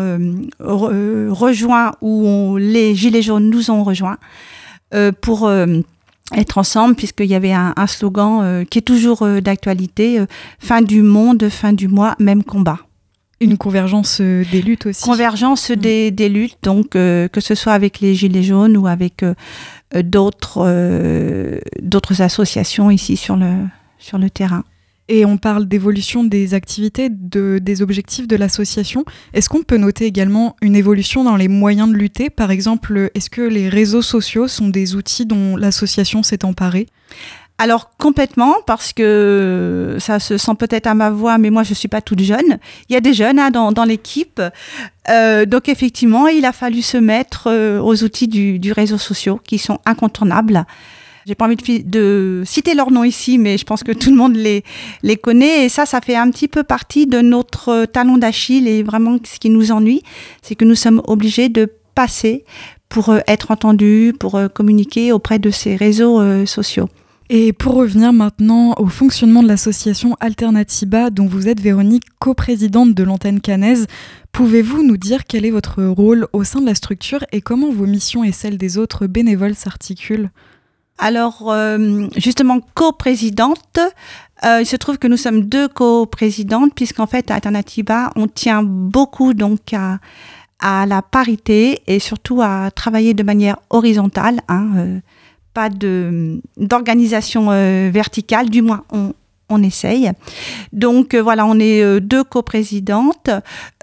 rejoint 0.60 1.92
ou 2.02 2.58
les 2.58 2.96
gilets 2.96 3.22
jaunes 3.22 3.50
nous 3.50 3.72
ont 3.72 3.84
rejoints 3.84 4.18
pour 5.22 5.52
être 6.34 6.58
ensemble, 6.58 6.96
puisqu'il 6.96 7.28
y 7.28 7.36
avait 7.36 7.52
un, 7.54 7.74
un 7.76 7.88
slogan 7.88 8.66
qui 8.70 8.80
est 8.80 8.82
toujours 8.82 9.28
d'actualité 9.42 10.24
fin 10.60 10.82
du 10.82 11.02
monde, 11.02 11.50
fin 11.50 11.74
du 11.74 11.88
mois, 11.88 12.16
même 12.20 12.44
combat. 12.44 12.85
Une 13.42 13.58
convergence 13.58 14.20
euh, 14.22 14.44
des 14.52 14.62
luttes 14.62 14.86
aussi. 14.86 15.04
Convergence 15.04 15.70
mm. 15.70 15.76
des, 15.76 16.12
des, 16.12 16.30
luttes, 16.30 16.58
donc 16.64 16.96
euh, 16.96 17.28
que 17.28 17.42
ce 17.42 17.54
soit 17.54 17.74
avec 17.74 18.00
les 18.00 18.16
Gilets 18.16 18.44
jaunes 18.44 18.78
ou 18.78 18.88
avec 18.88 19.24
euh, 19.24 19.34
d'autres 20.04 21.62
d'autres 21.82 22.22
associations 22.22 22.90
ici 22.92 23.18
sur 23.18 23.36
le, 23.36 23.66
sur 24.00 24.18
le 24.18 24.30
terrain. 24.30 24.64
Et 25.08 25.24
on 25.24 25.38
parle 25.38 25.68
d'évolution 25.68 26.24
des 26.24 26.56
activités, 26.56 27.10
de, 27.12 27.60
des 27.62 27.84
objectifs 27.84 28.28
de 28.28 28.36
l'association. 28.36 29.06
Est-ce 29.34 29.50
qu'on 29.50 29.62
peut 29.62 29.78
noter 29.78 30.06
également 30.06 30.56
une 30.62 30.76
évolution 30.76 31.24
dans 31.24 31.36
les 31.36 31.48
moyens 31.48 31.90
de 31.90 31.96
lutter? 31.96 32.32
Par 32.32 32.50
exemple, 32.50 33.12
est-ce 33.14 33.30
que 33.30 33.42
les 33.42 33.70
réseaux 33.70 34.02
sociaux 34.02 34.48
sont 34.48 34.70
des 34.70 34.96
outils 34.96 35.28
dont 35.28 35.58
l'association 35.58 36.24
s'est 36.24 36.44
emparée? 36.44 36.88
Alors 37.58 37.92
complètement, 37.98 38.56
parce 38.66 38.92
que 38.92 39.96
ça 40.00 40.20
se 40.20 40.38
sent 40.38 40.56
peut-être 40.60 40.88
à 40.88 40.94
ma 40.94 41.10
voix, 41.10 41.38
mais 41.38 41.50
moi 41.50 41.64
je 41.64 41.74
suis 41.74 41.88
pas 41.88 42.02
toute 42.02 42.20
jeune. 42.20 42.60
Il 42.90 42.94
y 42.94 42.98
a 42.98 43.02
des 43.02 43.14
jeunes 43.14 43.40
hein, 43.40 43.50
dans, 43.50 43.72
dans 43.72 43.86
l'équipe, 43.86 44.42
euh, 45.10 45.46
donc 45.46 45.70
effectivement, 45.70 46.28
il 46.28 46.46
a 46.46 46.52
fallu 46.52 46.82
se 46.82 46.98
mettre 46.98 47.48
euh, 47.48 47.80
aux 47.80 48.04
outils 48.04 48.28
du, 48.28 48.60
du 48.60 48.74
réseau 48.74 48.98
social 48.98 49.38
qui 49.46 49.58
sont 49.58 49.80
incontournables. 49.86 50.66
J'ai 51.26 51.34
pas 51.34 51.46
envie 51.46 51.56
de, 51.56 51.82
de, 51.86 52.44
citer 52.46 52.76
leurs 52.76 52.92
noms 52.92 53.06
ici, 53.06 53.38
mais 53.38 53.58
je 53.58 53.64
pense 53.64 53.84
que 53.84 53.94
tout 53.94 54.10
le 54.10 54.18
monde 54.18 54.36
les, 54.36 54.64
les 55.02 55.16
connaît. 55.16 55.66
Et 55.66 55.70
ça, 55.70 55.86
ça 55.86 56.02
fait 56.02 56.16
un 56.16 56.30
petit 56.30 56.48
peu 56.48 56.64
partie 56.64 57.08
de 57.08 57.22
notre 57.22 57.86
talon 57.86 58.18
d'Achille. 58.18 58.68
Et 58.68 58.84
vraiment, 58.84 59.18
ce 59.24 59.40
qui 59.40 59.50
nous 59.50 59.72
ennuie, 59.72 60.04
c'est 60.44 60.54
que 60.54 60.66
nous 60.66 60.76
sommes 60.76 61.02
obligés 61.08 61.50
de 61.50 61.72
passer 61.96 62.44
pour 62.90 63.10
euh, 63.10 63.20
être 63.28 63.50
entendus, 63.50 64.14
pour 64.20 64.40
communiquer 64.54 65.12
auprès 65.14 65.40
de 65.40 65.50
ces 65.50 65.76
réseaux 65.76 66.46
sociaux. 66.46 66.90
Et 67.30 67.54
pour 67.54 67.74
revenir 67.74 68.14
maintenant 68.14 68.76
au 68.78 68.86
fonctionnement 68.86 69.42
de 69.42 69.48
l'association 69.48 70.16
Alternativa, 70.20 71.10
dont 71.10 71.26
vous 71.26 71.48
êtes 71.48 71.60
Véronique, 71.60 72.06
coprésidente 72.20 72.94
de 72.94 73.04
l'antenne 73.04 73.42
canaise, 73.42 73.88
pouvez-vous 74.32 74.84
nous 74.84 74.98
dire 74.98 75.26
quel 75.26 75.44
est 75.44 75.52
votre 75.52 75.84
rôle 75.84 76.28
au 76.34 76.44
sein 76.44 76.62
de 76.62 76.68
la 76.68 76.76
structure 76.76 77.26
et 77.32 77.42
comment 77.42 77.72
vos 77.72 77.88
missions 77.88 78.24
et 78.24 78.32
celles 78.32 78.60
des 78.60 78.78
autres 78.78 79.08
bénévoles 79.08 79.56
s'articulent? 79.56 80.30
Alors, 81.00 81.52
euh, 81.52 82.08
justement, 82.16 82.62
coprésidente, 82.76 83.80
euh, 84.46 84.62
il 84.62 84.66
se 84.66 84.76
trouve 84.76 85.00
que 85.00 85.08
nous 85.08 85.18
sommes 85.18 85.42
deux 85.42 85.68
coprésidentes, 85.68 86.74
puisqu'en 86.76 87.08
fait, 87.08 87.32
à 87.32 87.36
Alternativa, 87.36 88.12
on 88.16 88.28
tient 88.28 88.62
beaucoup 88.64 89.34
donc 89.34 89.74
à, 89.74 89.98
à, 90.60 90.86
la 90.86 91.02
parité 91.02 91.82
et 91.88 92.00
surtout 92.00 92.42
à 92.42 92.70
travailler 92.72 93.14
de 93.16 93.24
manière 93.24 93.58
horizontale. 93.72 94.42
Hein, 94.48 94.70
euh, 94.78 95.00
pas 95.56 95.70
d'organisation 95.70 97.48
euh, 97.50 97.90
verticale, 97.92 98.50
du 98.50 98.62
moins 98.62 98.84
on, 98.92 99.14
on 99.50 99.64
essaye. 99.64 100.12
Donc 100.74 101.14
euh, 101.14 101.22
voilà, 101.22 101.46
on 101.46 101.58
est 101.60 101.82
euh, 101.82 102.00
deux 102.00 102.26
coprésidentes. 102.26 103.30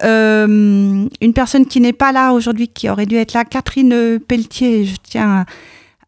une 0.03 1.09
personne 1.35 1.67
qui 1.67 1.81
n'est 1.81 1.95
pas 1.95 2.13
là 2.13 2.33
aujourd'hui, 2.35 2.69
qui 2.69 2.89
aurait 2.91 3.07
dû 3.07 3.17
être 3.17 3.33
là, 3.33 3.45
Catherine 3.45 4.21
Pelletier, 4.21 4.85
je 4.85 4.97
tiens 5.03 5.47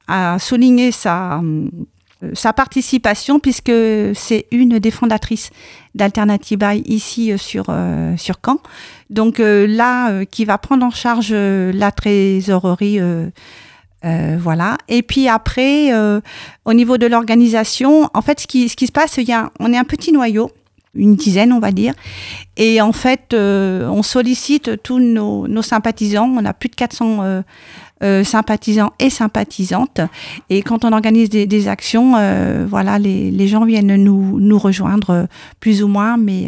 à, 0.06 0.38
souligner 0.38 0.92
sa, 0.92 1.40
sa 2.34 2.52
participation 2.52 3.40
puisque 3.40 3.72
c'est 4.14 4.44
une 4.52 4.78
des 4.78 4.90
fondatrices 4.90 5.50
d'Alternativa 5.94 6.74
ici 6.74 7.32
sur, 7.38 7.64
sur 8.18 8.36
Caen. 8.44 8.58
Donc 9.08 9.36
là, 9.38 10.26
qui 10.26 10.44
va 10.44 10.58
prendre 10.58 10.84
en 10.84 10.90
charge 10.90 11.32
la 11.32 11.90
trésorerie 11.90 13.00
euh, 14.04 14.36
voilà. 14.38 14.76
Et 14.88 15.02
puis 15.02 15.28
après, 15.28 15.92
euh, 15.92 16.20
au 16.64 16.74
niveau 16.74 16.98
de 16.98 17.06
l'organisation, 17.06 18.08
en 18.12 18.22
fait, 18.22 18.40
ce 18.40 18.46
qui, 18.46 18.68
ce 18.68 18.76
qui 18.76 18.86
se 18.86 18.92
passe, 18.92 19.16
il 19.16 19.28
y 19.28 19.32
a, 19.32 19.50
on 19.60 19.72
est 19.72 19.78
un 19.78 19.84
petit 19.84 20.12
noyau. 20.12 20.50
une 20.94 21.16
dizaine, 21.16 21.52
on 21.52 21.60
va 21.60 21.72
dire. 21.72 21.94
Et 22.56 22.80
en 22.80 22.92
fait, 22.92 23.34
on 23.34 24.02
sollicite 24.02 24.82
tous 24.82 25.00
nos, 25.00 25.62
sympathisants. 25.62 26.28
On 26.28 26.44
a 26.44 26.52
plus 26.52 26.68
de 26.68 26.76
400 26.76 27.42
sympathisants 28.22 28.92
et 29.00 29.10
sympathisantes. 29.10 30.00
Et 30.50 30.62
quand 30.62 30.84
on 30.84 30.92
organise 30.92 31.30
des, 31.30 31.68
actions, 31.68 32.12
voilà, 32.68 33.00
les, 33.00 33.48
gens 33.48 33.64
viennent 33.64 33.96
nous, 33.96 34.38
nous 34.38 34.58
rejoindre 34.58 35.26
plus 35.58 35.82
ou 35.82 35.88
moins, 35.88 36.16
mais 36.16 36.46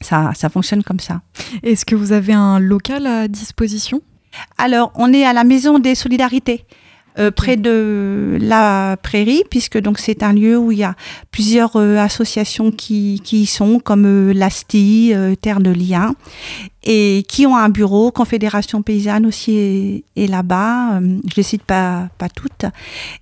ça, 0.00 0.30
ça 0.34 0.48
fonctionne 0.48 0.82
comme 0.82 1.00
ça. 1.00 1.20
Est-ce 1.62 1.84
que 1.84 1.94
vous 1.94 2.12
avez 2.12 2.32
un 2.32 2.58
local 2.58 3.06
à 3.06 3.28
disposition? 3.28 4.00
Alors, 4.56 4.92
on 4.94 5.12
est 5.12 5.24
à 5.24 5.32
la 5.32 5.44
Maison 5.44 5.78
des 5.78 5.94
Solidarités. 5.94 6.64
Euh, 7.18 7.32
près 7.32 7.56
de 7.56 8.38
la 8.40 8.96
prairie, 9.02 9.42
puisque 9.50 9.76
donc 9.76 9.98
c'est 9.98 10.22
un 10.22 10.32
lieu 10.32 10.56
où 10.56 10.70
il 10.70 10.78
y 10.78 10.84
a 10.84 10.94
plusieurs 11.32 11.74
euh, 11.74 11.96
associations 11.96 12.70
qui, 12.70 13.20
qui 13.24 13.40
y 13.40 13.46
sont, 13.46 13.80
comme 13.80 14.04
euh, 14.06 14.32
l'ASTI, 14.32 15.12
Terre 15.40 15.58
de 15.58 15.70
Liens, 15.70 16.14
et 16.84 17.24
qui 17.26 17.44
ont 17.44 17.56
un 17.56 17.70
bureau. 17.70 18.12
Confédération 18.12 18.82
paysanne 18.82 19.26
aussi 19.26 20.04
est, 20.14 20.26
là-bas. 20.28 21.00
je 21.00 21.06
ne 21.06 21.20
les 21.36 21.42
cite 21.42 21.64
pas, 21.64 22.08
pas 22.18 22.28
toutes. 22.28 22.66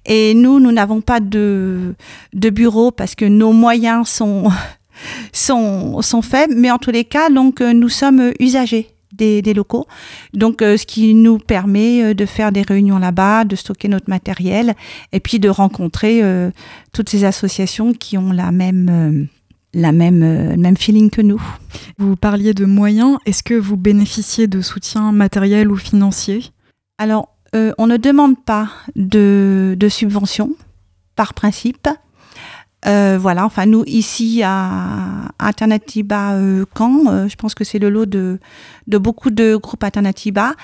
Et 0.05 0.35
nous, 0.35 0.61
nous 0.61 0.73
n'avons 0.73 1.01
pas 1.01 1.21
de, 1.21 1.95
de 2.35 2.51
bureau 2.51 2.91
parce 2.91 3.15
que 3.15 3.25
nos 3.25 3.53
moyens 3.53 4.09
sont 4.09 4.51
sont, 5.33 6.03
sont 6.03 6.23
faibles, 6.23 6.55
mais 6.57 6.71
en 6.71 6.79
tous 6.79 6.91
les 6.91 7.05
cas, 7.05 7.31
donc, 7.31 7.61
euh, 7.61 7.73
nous 7.73 7.89
sommes 7.89 8.33
usagers 8.41 8.91
des, 9.17 9.55
locaux. 9.55 9.87
Donc, 10.35 10.63
euh, 10.63 10.77
ce 10.77 10.87
qui 10.87 11.15
nous 11.15 11.39
permet 11.39 12.03
euh, 12.03 12.15
de 12.15 12.27
faire 12.27 12.53
des 12.53 12.63
réunions 12.63 12.99
là-bas, 12.99 13.45
de 13.45 13.57
stocker 13.57 13.89
notre 13.89 14.11
matériel 14.11 14.75
et 15.13 15.21
puis 15.21 15.39
de 15.39 15.49
rencontrer 15.49 16.23
toutes 16.93 17.09
ces 17.09 17.25
associations 17.25 17.93
qui 17.93 18.19
ont 18.19 18.33
la 18.33 18.53
même. 18.53 19.29
la 19.75 19.93
même, 19.93 20.57
même 20.57 20.77
feeling 20.77 21.11
que 21.11 21.21
nous. 21.23 21.43
Vous 21.99 22.17
parliez 22.17 22.55
de 22.55 22.65
moyens. 22.65 23.19
Est-ce 23.27 23.43
que 23.43 23.55
vous 23.55 23.77
bénéficiez 23.77 24.47
de 24.47 24.61
soutien 24.61 25.13
matériel 25.13 25.71
ou 25.71 25.77
financier? 25.77 26.45
Alors, 26.99 27.29
on 27.53 27.87
ne 27.87 27.97
demande 27.97 28.43
pas 28.45 28.71
de, 28.97 29.77
de 29.79 29.89
subvention 29.89 30.55
par 31.15 31.35
principe. 31.35 31.89
Euh, 32.87 33.19
voilà, 33.21 33.45
enfin 33.45 33.67
nous 33.67 33.83
ici 33.87 34.43
à 34.45 35.33
Alternativa 35.39 36.35
euh, 36.35 36.65
Caen, 36.77 37.07
euh, 37.09 37.29
je 37.29 37.35
pense 37.35 37.55
que 37.55 37.65
c'est 37.65 37.81
le 37.81 37.91
lot 37.91 38.07
de, 38.07 38.39
beaucoup 38.87 39.31
de 39.31 39.57
groupes 39.57 39.83
Alternativa. 39.83 40.55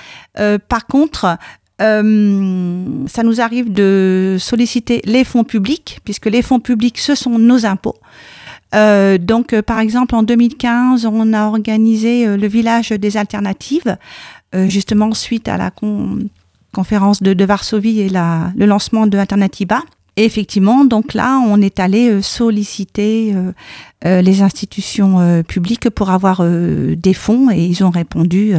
par 0.68 0.86
contre, 0.86 1.36
ça 1.78 3.22
nous 3.24 3.40
arrive 3.40 3.72
de 3.72 4.36
solliciter 4.38 5.02
les 5.04 5.24
fonds 5.24 5.42
publics, 5.42 5.98
puisque 6.04 6.26
les 6.26 6.42
fonds 6.42 6.60
publics, 6.60 6.98
ce 6.98 7.16
sont 7.16 7.38
nos 7.38 7.66
impôts. 7.66 7.96
donc, 8.72 9.60
par 9.62 9.80
exemple, 9.80 10.14
en 10.14 10.22
2015, 10.22 11.06
on 11.06 11.32
a 11.32 11.46
organisé 11.46 12.36
le 12.36 12.46
village 12.46 12.90
des 12.90 13.16
alternatives, 13.16 13.96
justement 14.54 15.12
suite 15.12 15.48
à 15.48 15.56
la 15.56 15.72
conférence 16.72 17.20
de, 17.20 17.44
Varsovie 17.44 18.00
et 18.00 18.08
la, 18.08 18.52
le 18.56 18.66
lancement 18.66 19.08
de 19.08 19.18
Alternativa. 19.18 19.82
Et 20.16 20.24
effectivement, 20.24 20.84
donc 20.84 21.14
là, 21.14 21.38
on 21.38 21.60
est 21.62 21.80
allé 21.80 22.10
euh, 22.10 22.22
solliciter 22.22 23.32
euh, 23.34 23.52
euh, 24.04 24.20
les 24.20 24.42
institutions 24.42 25.42
publiques 25.44 25.88
pour 25.90 26.10
avoir 26.10 26.42
des 26.44 27.14
fonds 27.14 27.50
et 27.50 27.64
ils 27.64 27.84
ont 27.84 27.90
répondu 27.90 28.54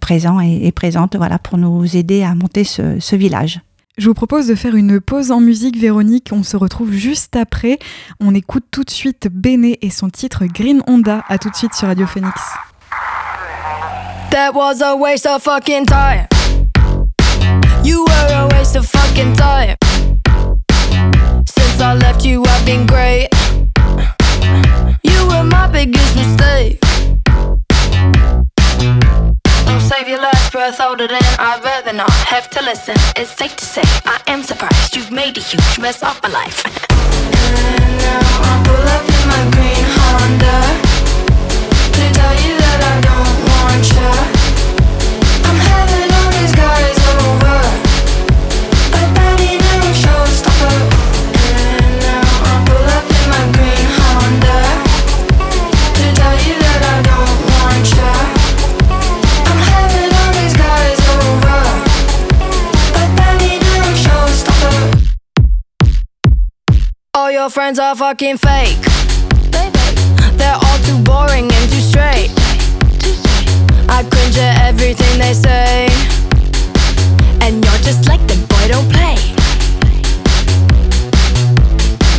présents 0.00 0.40
et, 0.40 0.70
présentes 0.72 1.16
voilà, 1.16 1.38
pour 1.38 1.58
nous 1.58 1.96
aider 1.96 2.22
à 2.22 2.34
monter 2.34 2.64
ce, 2.64 2.98
ce, 3.00 3.16
village. 3.16 3.60
Je 3.96 4.08
vous 4.08 4.14
propose 4.14 4.46
de 4.46 4.54
faire 4.54 4.74
une 4.74 5.00
pause 5.00 5.30
en 5.30 5.40
musique, 5.40 5.76
Véronique. 5.78 6.28
On 6.32 6.42
se 6.42 6.56
retrouve 6.56 6.92
juste 6.92 7.36
après. 7.36 7.78
On 8.20 8.34
écoute 8.34 8.64
tout 8.70 8.84
de 8.84 8.90
suite 8.90 9.28
Béné 9.30 9.78
et 9.82 9.90
son 9.90 10.10
titre 10.10 10.44
Green 10.46 10.82
Honda. 10.86 11.24
À 11.28 11.38
tout 11.38 11.50
de 11.50 11.56
suite 11.56 11.74
sur 11.74 11.88
Radio 11.88 12.06
Phoenix. 12.06 12.40
That 14.30 14.52
was 14.54 14.82
a 14.82 14.94
waste 14.94 15.26
of 15.26 15.42
fucking 15.42 15.86
time. 15.86 16.26
You 17.84 18.04
were 18.04 18.34
a 18.34 18.48
waste 18.48 18.76
of 18.76 18.86
fucking 18.86 19.34
time. 19.34 19.76
Since 21.78 21.86
I 21.86 21.94
left 21.94 22.24
you, 22.24 22.44
I've 22.44 22.66
been 22.66 22.86
great. 22.88 23.28
You 25.04 25.28
were 25.28 25.44
my 25.44 25.68
biggest 25.70 26.16
mistake. 26.16 26.80
Don't 29.64 29.80
save 29.80 30.08
your 30.08 30.20
last 30.20 30.50
breath 30.50 30.80
older 30.80 31.06
than 31.06 31.22
I'd 31.38 31.62
rather 31.62 31.92
not 31.92 32.10
have 32.10 32.50
to 32.50 32.62
listen. 32.62 32.96
It's 33.14 33.30
safe 33.30 33.54
to 33.54 33.64
say 33.64 33.82
I 34.06 34.20
am 34.26 34.42
surprised 34.42 34.96
you've 34.96 35.12
made 35.12 35.38
a 35.38 35.40
huge 35.40 35.78
mess 35.78 36.02
of 36.02 36.20
my 36.20 36.30
life. 36.30 36.64
and 36.66 37.98
now 38.02 38.26
I 38.50 38.54
pull 38.66 38.86
up 38.96 39.04
in 39.14 39.22
my 39.30 39.42
green 39.54 39.84
Honda 39.98 40.58
to 41.94 42.04
tell 42.18 42.34
you 42.42 42.58
that 42.58 42.80
I 42.90 42.96
don't 43.06 43.38
want 43.46 44.32
you. 44.32 44.37
Friends 67.68 67.78
are 67.78 67.94
fucking 67.96 68.38
fake. 68.38 68.80
They're 70.38 70.58
all 70.64 70.78
too 70.88 70.98
boring 71.02 71.52
and 71.52 71.64
too 71.70 71.84
straight. 71.92 72.30
I 73.90 74.06
cringe 74.10 74.38
at 74.38 74.56
everything 74.70 75.18
they 75.18 75.34
say. 75.34 75.88
And 77.42 77.62
you're 77.62 77.82
just 77.88 78.08
like 78.08 78.26
them, 78.26 78.40
boy, 78.46 78.68
don't 78.68 78.88
play. 78.90 79.16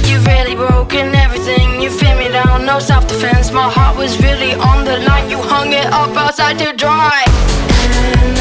You've 0.08 0.28
really 0.28 0.54
broken 0.54 1.16
everything. 1.16 1.82
You 1.82 1.90
feel 1.90 2.16
me 2.16 2.28
down, 2.30 2.68
no 2.68 2.78
self 2.78 3.08
defense. 3.08 3.52
My 3.52 3.72
heart 3.72 3.98
was 3.98 4.22
really 4.22 4.54
on 4.54 4.86
the 4.86 5.00
line. 5.00 5.32
You 5.32 5.40
hung 5.42 5.74
it 5.74 5.88
up 5.88 6.16
outside 6.16 6.60
to 6.60 6.74
dry. 6.74 7.24
And 7.26 8.39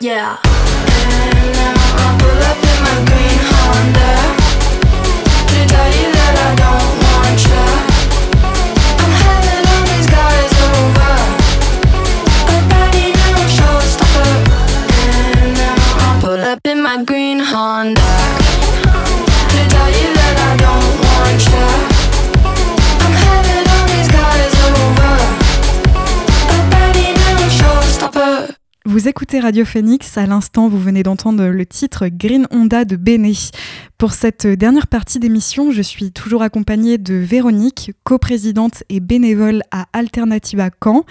yeah. 0.00 0.38
And 0.42 1.52
now 1.54 1.74
I 2.02 2.18
pull 2.18 2.42
up 2.50 2.58
in 2.66 2.78
my 2.82 2.98
green 3.06 3.38
Honda 3.46 4.14
to 5.50 5.58
tell 5.70 5.90
you 5.94 6.08
that 6.18 6.34
I 6.34 6.50
don't 6.58 6.90
want 7.06 7.38
you. 7.46 7.66
I'm 8.98 9.12
having 9.22 9.62
all 9.70 9.84
these 9.86 10.08
guys 10.10 10.50
over, 10.66 11.14
that 12.74 12.90
ain't 12.98 13.14
no 13.14 13.38
showstopper. 13.54 14.34
And 15.38 15.54
now 15.54 15.78
I 15.78 16.18
pull 16.20 16.42
up 16.42 16.66
in 16.66 16.82
my 16.82 17.04
green 17.04 17.38
Honda 17.38 18.14
to 19.54 19.60
tell 19.70 19.90
you 19.94 20.10
that 20.18 20.36
I 20.42 20.56
don't 20.58 20.90
want 21.06 21.38
you. 21.90 21.95
Vous 28.88 29.08
écoutez 29.08 29.40
Radio 29.40 29.64
Phoenix, 29.64 30.16
à 30.16 30.26
l'instant 30.26 30.68
vous 30.68 30.78
venez 30.78 31.02
d'entendre 31.02 31.46
le 31.46 31.66
titre 31.66 32.06
Green 32.06 32.46
Honda 32.52 32.84
de 32.84 32.94
Béné. 32.94 33.32
Pour 33.98 34.12
cette 34.12 34.46
dernière 34.46 34.86
partie 34.86 35.18
d'émission, 35.18 35.72
je 35.72 35.82
suis 35.82 36.12
toujours 36.12 36.42
accompagnée 36.42 36.96
de 36.96 37.14
Véronique, 37.14 37.90
coprésidente 38.04 38.84
et 38.88 39.00
bénévole 39.00 39.62
à 39.72 39.86
Alternativa 39.92 40.70
Caen. 40.80 41.04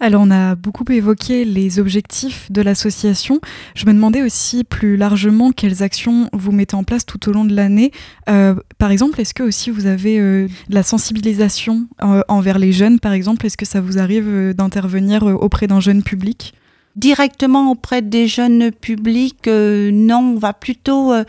Alors 0.00 0.20
on 0.20 0.30
a 0.30 0.54
beaucoup 0.54 0.84
évoqué 0.92 1.46
les 1.46 1.78
objectifs 1.78 2.52
de 2.52 2.60
l'association. 2.60 3.40
Je 3.74 3.86
me 3.86 3.94
demandais 3.94 4.20
aussi 4.20 4.62
plus 4.62 4.98
largement 4.98 5.50
quelles 5.50 5.82
actions 5.82 6.28
vous 6.34 6.52
mettez 6.52 6.76
en 6.76 6.84
place 6.84 7.06
tout 7.06 7.30
au 7.30 7.32
long 7.32 7.46
de 7.46 7.56
l'année. 7.56 7.90
Euh, 8.28 8.54
par 8.76 8.90
exemple, 8.90 9.18
est-ce 9.18 9.32
que 9.32 9.42
aussi 9.42 9.70
vous 9.70 9.86
avez 9.86 10.20
euh, 10.20 10.46
de 10.68 10.74
la 10.74 10.82
sensibilisation 10.82 11.86
euh, 12.02 12.20
envers 12.28 12.58
les 12.58 12.72
jeunes, 12.72 13.00
par 13.00 13.14
exemple? 13.14 13.46
Est-ce 13.46 13.56
que 13.56 13.64
ça 13.64 13.80
vous 13.80 13.96
arrive 13.96 14.52
d'intervenir 14.52 15.22
auprès 15.22 15.66
d'un 15.66 15.80
jeune 15.80 16.02
public? 16.02 16.52
Directement 16.96 17.70
auprès 17.70 18.02
des 18.02 18.26
jeunes 18.28 18.70
publics, 18.70 19.48
euh, 19.48 19.90
non, 19.92 20.34
on 20.34 20.38
va 20.38 20.52
plutôt 20.52 21.12
euh, 21.12 21.24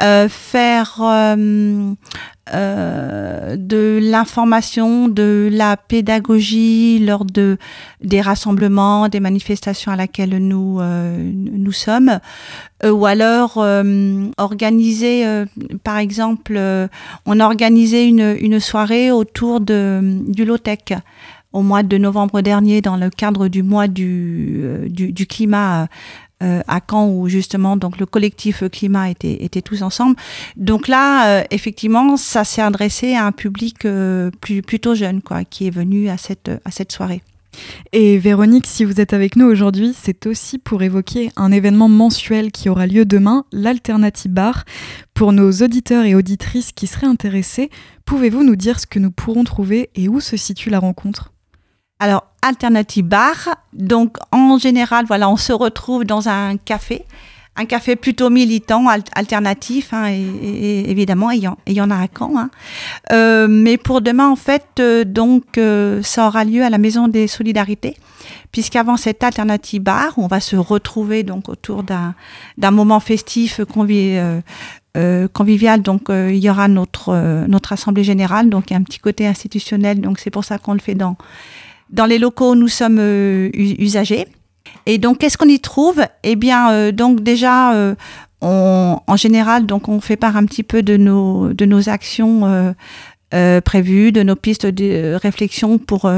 euh, 0.00 0.28
faire 0.28 1.00
de 3.56 3.98
l'information, 4.02 5.08
de 5.08 5.48
la 5.50 5.78
pédagogie 5.78 6.98
lors 6.98 7.24
de 7.24 7.56
des 8.02 8.20
rassemblements, 8.20 9.08
des 9.08 9.20
manifestations 9.20 9.92
à 9.92 9.96
laquelle 9.96 10.36
nous 10.36 10.78
nous 10.82 11.72
sommes, 11.72 12.18
ou 12.84 13.06
alors 13.06 13.64
organiser, 14.36 15.24
par 15.84 15.96
exemple, 15.96 16.60
on 17.24 17.40
a 17.40 17.54
une, 18.04 18.36
une 18.38 18.60
soirée 18.60 19.10
autour 19.10 19.60
de 19.60 20.18
du 20.28 20.44
low 20.44 20.58
tech 20.58 20.98
au 21.54 21.62
mois 21.62 21.82
de 21.82 21.96
novembre 21.96 22.42
dernier 22.42 22.82
dans 22.82 22.96
le 22.96 23.08
cadre 23.08 23.48
du 23.48 23.62
mois 23.62 23.86
du, 23.86 24.60
euh, 24.64 24.88
du, 24.88 25.26
climat 25.26 25.86
euh, 26.42 26.60
à 26.66 26.80
Caen 26.86 27.08
où 27.08 27.28
justement 27.28 27.76
donc 27.76 27.98
le 27.98 28.06
collectif 28.06 28.64
climat 28.70 29.08
était, 29.08 29.62
tous 29.62 29.82
ensemble. 29.82 30.16
Donc 30.56 30.88
là, 30.88 31.28
euh, 31.28 31.44
effectivement, 31.50 32.16
ça 32.16 32.44
s'est 32.44 32.60
adressé 32.60 33.14
à 33.14 33.24
un 33.24 33.32
public 33.32 33.86
plutôt 34.66 34.94
jeune 34.94 35.22
quoi, 35.22 35.44
qui 35.44 35.68
est 35.68 35.70
venu 35.70 36.08
à 36.08 36.18
cette, 36.18 36.50
à 36.64 36.70
cette 36.70 36.92
soirée. 36.92 37.22
Et 37.92 38.18
Véronique, 38.18 38.66
si 38.66 38.84
vous 38.84 39.00
êtes 39.00 39.12
avec 39.12 39.36
nous 39.36 39.46
aujourd'hui, 39.46 39.94
c'est 39.96 40.26
aussi 40.26 40.58
pour 40.58 40.82
évoquer 40.82 41.30
un 41.36 41.52
événement 41.52 41.88
mensuel 41.88 42.50
qui 42.50 42.68
aura 42.68 42.88
lieu 42.88 43.04
demain, 43.04 43.44
l'Alternative 43.52 44.32
Bar. 44.32 44.64
Pour 45.14 45.32
nos 45.32 45.52
auditeurs 45.52 46.04
et 46.04 46.16
auditrices 46.16 46.72
qui 46.72 46.88
seraient 46.88 47.06
intéressés, 47.06 47.70
pouvez-vous 48.06 48.42
nous 48.42 48.56
dire 48.56 48.80
ce 48.80 48.88
que 48.88 48.98
nous 48.98 49.12
pourrons 49.12 49.44
trouver 49.44 49.90
et 49.94 50.08
où 50.08 50.18
se 50.18 50.36
situe 50.36 50.68
la 50.68 50.80
rencontre? 50.80 51.33
Alors, 52.04 52.26
Alternative 52.42 53.06
Bar. 53.06 53.56
Donc, 53.72 54.18
en 54.30 54.58
général, 54.58 55.06
voilà, 55.06 55.30
on 55.30 55.38
se 55.38 55.54
retrouve 55.54 56.04
dans 56.04 56.28
un 56.28 56.58
café, 56.58 57.06
un 57.56 57.64
café 57.64 57.96
plutôt 57.96 58.28
militant, 58.28 58.86
alternatif, 59.14 59.94
hein, 59.94 60.08
et, 60.10 60.90
évidemment, 60.90 61.30
il 61.30 61.50
y, 61.66 61.80
en, 61.80 61.90
a 61.90 61.96
à 61.96 62.06
Caen. 62.14 62.36
Hein. 62.36 62.50
Euh, 63.12 63.46
mais 63.48 63.78
pour 63.78 64.02
demain, 64.02 64.28
en 64.28 64.36
fait, 64.36 64.66
euh, 64.80 65.04
donc, 65.04 65.56
euh, 65.56 66.02
ça 66.02 66.26
aura 66.26 66.44
lieu 66.44 66.62
à 66.62 66.68
la 66.68 66.76
Maison 66.76 67.08
des 67.08 67.26
Solidarités, 67.26 67.96
puisqu'avant 68.52 68.98
cet 68.98 69.24
Alternative 69.24 69.80
Bar, 69.80 70.12
on 70.18 70.26
va 70.26 70.40
se 70.40 70.56
retrouver 70.56 71.22
donc 71.22 71.48
autour 71.48 71.84
d'un 71.84 72.70
moment 72.70 73.00
festif 73.00 73.62
convivial. 73.64 74.42
convivial, 75.32 75.80
donc 75.80 76.02
il 76.10 76.36
y 76.36 76.48
aura 76.48 76.68
notre 76.68 77.46
notre 77.48 77.72
assemblée 77.72 78.04
générale, 78.04 78.48
donc 78.48 78.70
il 78.70 78.74
y 78.74 78.76
a 78.76 78.78
un 78.78 78.84
petit 78.84 79.00
côté 79.00 79.26
institutionnel, 79.26 80.00
donc 80.00 80.20
c'est 80.20 80.30
pour 80.30 80.44
ça 80.44 80.58
qu'on 80.58 80.74
le 80.74 80.78
fait 80.78 80.94
dans 80.94 81.16
dans 81.90 82.06
les 82.06 82.18
locaux, 82.18 82.54
nous 82.54 82.68
sommes 82.68 82.98
euh, 82.98 83.50
usagers. 83.54 84.26
Et 84.86 84.98
donc, 84.98 85.18
qu'est-ce 85.18 85.38
qu'on 85.38 85.48
y 85.48 85.60
trouve? 85.60 86.02
Eh 86.22 86.36
bien, 86.36 86.70
euh, 86.70 86.92
donc 86.92 87.22
déjà, 87.22 87.74
euh, 87.74 87.94
on, 88.40 88.98
en 89.06 89.16
général, 89.16 89.66
donc 89.66 89.88
on 89.88 90.00
fait 90.00 90.16
part 90.16 90.36
un 90.36 90.44
petit 90.44 90.62
peu 90.62 90.82
de 90.82 90.96
nos 90.96 91.52
de 91.52 91.64
nos 91.64 91.88
actions 91.88 92.74
prévues, 93.64 94.12
de 94.12 94.22
nos 94.22 94.36
pistes 94.36 94.66
de 94.66 95.14
réflexion 95.14 95.78
pour 95.78 96.10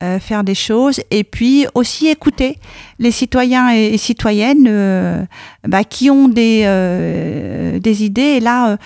faire 0.00 0.42
des 0.42 0.54
choses 0.54 1.00
et 1.10 1.22
puis 1.22 1.66
aussi 1.74 2.08
écouter 2.08 2.56
les 2.98 3.10
citoyens 3.10 3.70
et, 3.70 3.98
citoyennes 3.98 5.28
bah, 5.68 5.84
qui 5.84 6.10
ont 6.10 6.28
des, 6.28 7.78
des 7.78 8.04
idées. 8.04 8.22
Et 8.22 8.40
là, 8.40 8.78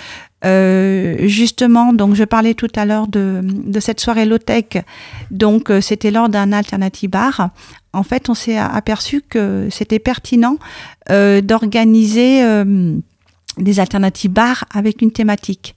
euh, 0.44 1.26
justement, 1.26 1.92
donc 1.92 2.14
je 2.14 2.24
parlais 2.24 2.54
tout 2.54 2.68
à 2.76 2.84
l'heure 2.84 3.06
de, 3.06 3.42
cette 3.80 4.00
soirée 4.00 4.26
low-tech, 4.26 4.82
donc 5.30 5.70
euh, 5.70 5.80
c'était 5.80 6.10
lors 6.10 6.28
d'un 6.28 6.52
alternative 6.52 7.10
bar. 7.10 7.50
En 7.92 8.02
fait, 8.02 8.28
on 8.28 8.34
s'est 8.34 8.58
aperçu 8.58 9.22
que 9.22 9.68
c'était 9.70 9.98
pertinent 9.98 10.58
euh, 11.10 11.40
d'organiser 11.40 12.42
des 13.56 13.80
alternatives 13.80 14.32
bars 14.32 14.64
avec 14.74 15.00
une 15.00 15.12
thématique. 15.12 15.76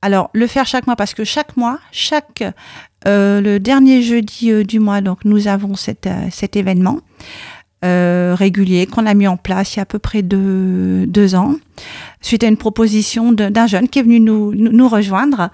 Alors, 0.00 0.30
le 0.32 0.46
faire 0.46 0.66
chaque 0.66 0.86
mois, 0.86 0.96
parce 0.96 1.14
que 1.14 1.24
chaque 1.24 1.56
mois, 1.56 1.78
chaque 1.90 2.44
le 3.04 3.58
dernier 3.58 4.02
jeudi 4.02 4.64
du 4.64 4.78
mois, 4.78 5.00
donc 5.00 5.24
nous 5.24 5.48
avons 5.48 5.74
cet, 5.74 6.08
cet 6.30 6.56
événement. 6.56 7.00
Euh, 7.84 8.34
régulier 8.34 8.86
qu'on 8.86 9.04
a 9.04 9.12
mis 9.12 9.26
en 9.26 9.36
place 9.36 9.74
il 9.74 9.76
y 9.76 9.80
a 9.80 9.82
à 9.82 9.86
peu 9.86 9.98
près 9.98 10.22
deux, 10.22 11.04
deux 11.06 11.34
ans, 11.34 11.56
suite 12.22 12.42
à 12.42 12.46
une 12.46 12.56
proposition 12.56 13.32
d'un 13.32 13.66
jeune 13.66 13.88
qui 13.88 13.98
est 13.98 14.02
venu 14.02 14.18
nous, 14.18 14.54
nous 14.54 14.88
rejoindre. 14.88 15.50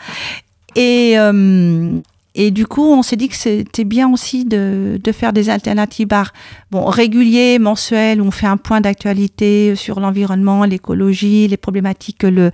Et, 0.77 1.19
euh, 1.19 1.99
et 2.37 2.53
du 2.53 2.65
coup, 2.65 2.85
on 2.85 3.03
s'est 3.03 3.17
dit 3.17 3.29
que 3.29 3.35
c'était 3.35 3.83
bien 3.83 4.09
aussi 4.09 4.45
de, 4.45 5.01
de, 5.03 5.13
faire 5.13 5.33
des 5.33 5.51
alternatives 5.51 6.07
bars 6.07 6.33
bon, 6.71 6.85
réguliers, 6.85 7.59
mensuels, 7.59 8.23
où 8.23 8.27
on 8.27 8.31
fait 8.31 8.47
un 8.47 8.57
point 8.57 8.81
d'actualité 8.81 9.75
sur 9.75 9.99
l'environnement, 9.99 10.65
l'écologie, 10.65 11.49
les 11.49 11.57
problématiques 11.57 12.23
le, 12.23 12.53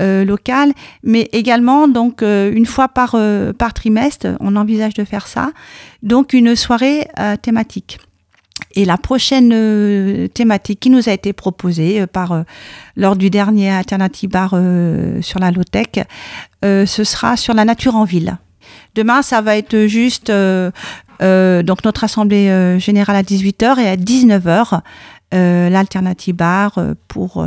euh, 0.00 0.24
locales, 0.24 0.72
mais 1.04 1.28
également, 1.30 1.86
donc, 1.86 2.22
une 2.22 2.66
fois 2.66 2.88
par, 2.88 3.16
par 3.56 3.74
trimestre, 3.74 4.26
on 4.40 4.56
envisage 4.56 4.94
de 4.94 5.04
faire 5.04 5.28
ça, 5.28 5.52
donc 6.02 6.32
une 6.32 6.56
soirée 6.56 7.06
thématique. 7.42 8.00
Et 8.76 8.84
la 8.84 8.96
prochaine 8.96 9.52
euh, 9.52 10.28
thématique 10.28 10.80
qui 10.80 10.90
nous 10.90 11.08
a 11.08 11.12
été 11.12 11.32
proposée 11.32 12.00
euh, 12.00 12.06
par 12.06 12.32
euh, 12.32 12.42
lors 12.96 13.16
du 13.16 13.30
dernier 13.30 13.70
Alternative 13.70 14.30
Bar 14.30 14.50
sur 15.20 15.38
la 15.38 15.50
low-tech, 15.50 16.04
ce 16.62 17.04
sera 17.04 17.36
sur 17.36 17.54
la 17.54 17.64
nature 17.64 17.96
en 17.96 18.04
ville. 18.04 18.38
Demain, 18.94 19.22
ça 19.22 19.40
va 19.40 19.56
être 19.56 19.86
juste 19.86 20.30
donc 20.30 21.84
notre 21.84 22.04
assemblée 22.04 22.78
générale 22.78 23.16
à 23.16 23.22
18h 23.22 23.78
et 23.78 23.88
à 23.88 23.96
19h 23.96 24.80
l'Alternative 25.32 26.36
Bar 26.36 26.78
pour 27.08 27.44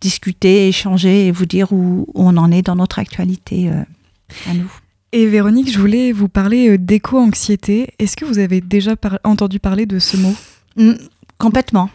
discuter, 0.00 0.68
échanger 0.68 1.26
et 1.26 1.30
vous 1.32 1.46
dire 1.46 1.72
où, 1.72 2.06
on 2.14 2.36
en 2.36 2.52
est 2.52 2.62
dans 2.62 2.76
notre 2.76 2.98
actualité 2.98 3.70
à 4.48 4.54
nous. 4.54 4.70
Et 5.16 5.28
Véronique, 5.28 5.70
je 5.70 5.78
voulais 5.78 6.10
vous 6.10 6.28
parler 6.28 6.76
d'éco-anxiété. 6.76 7.94
Est-ce 8.00 8.16
que 8.16 8.24
vous 8.24 8.40
avez 8.40 8.60
déjà 8.60 8.96
entendu 9.22 9.60
parler 9.60 9.86
de 9.86 10.00
ce 10.00 10.16
mot? 10.16 10.34
Complètement. 11.38 11.88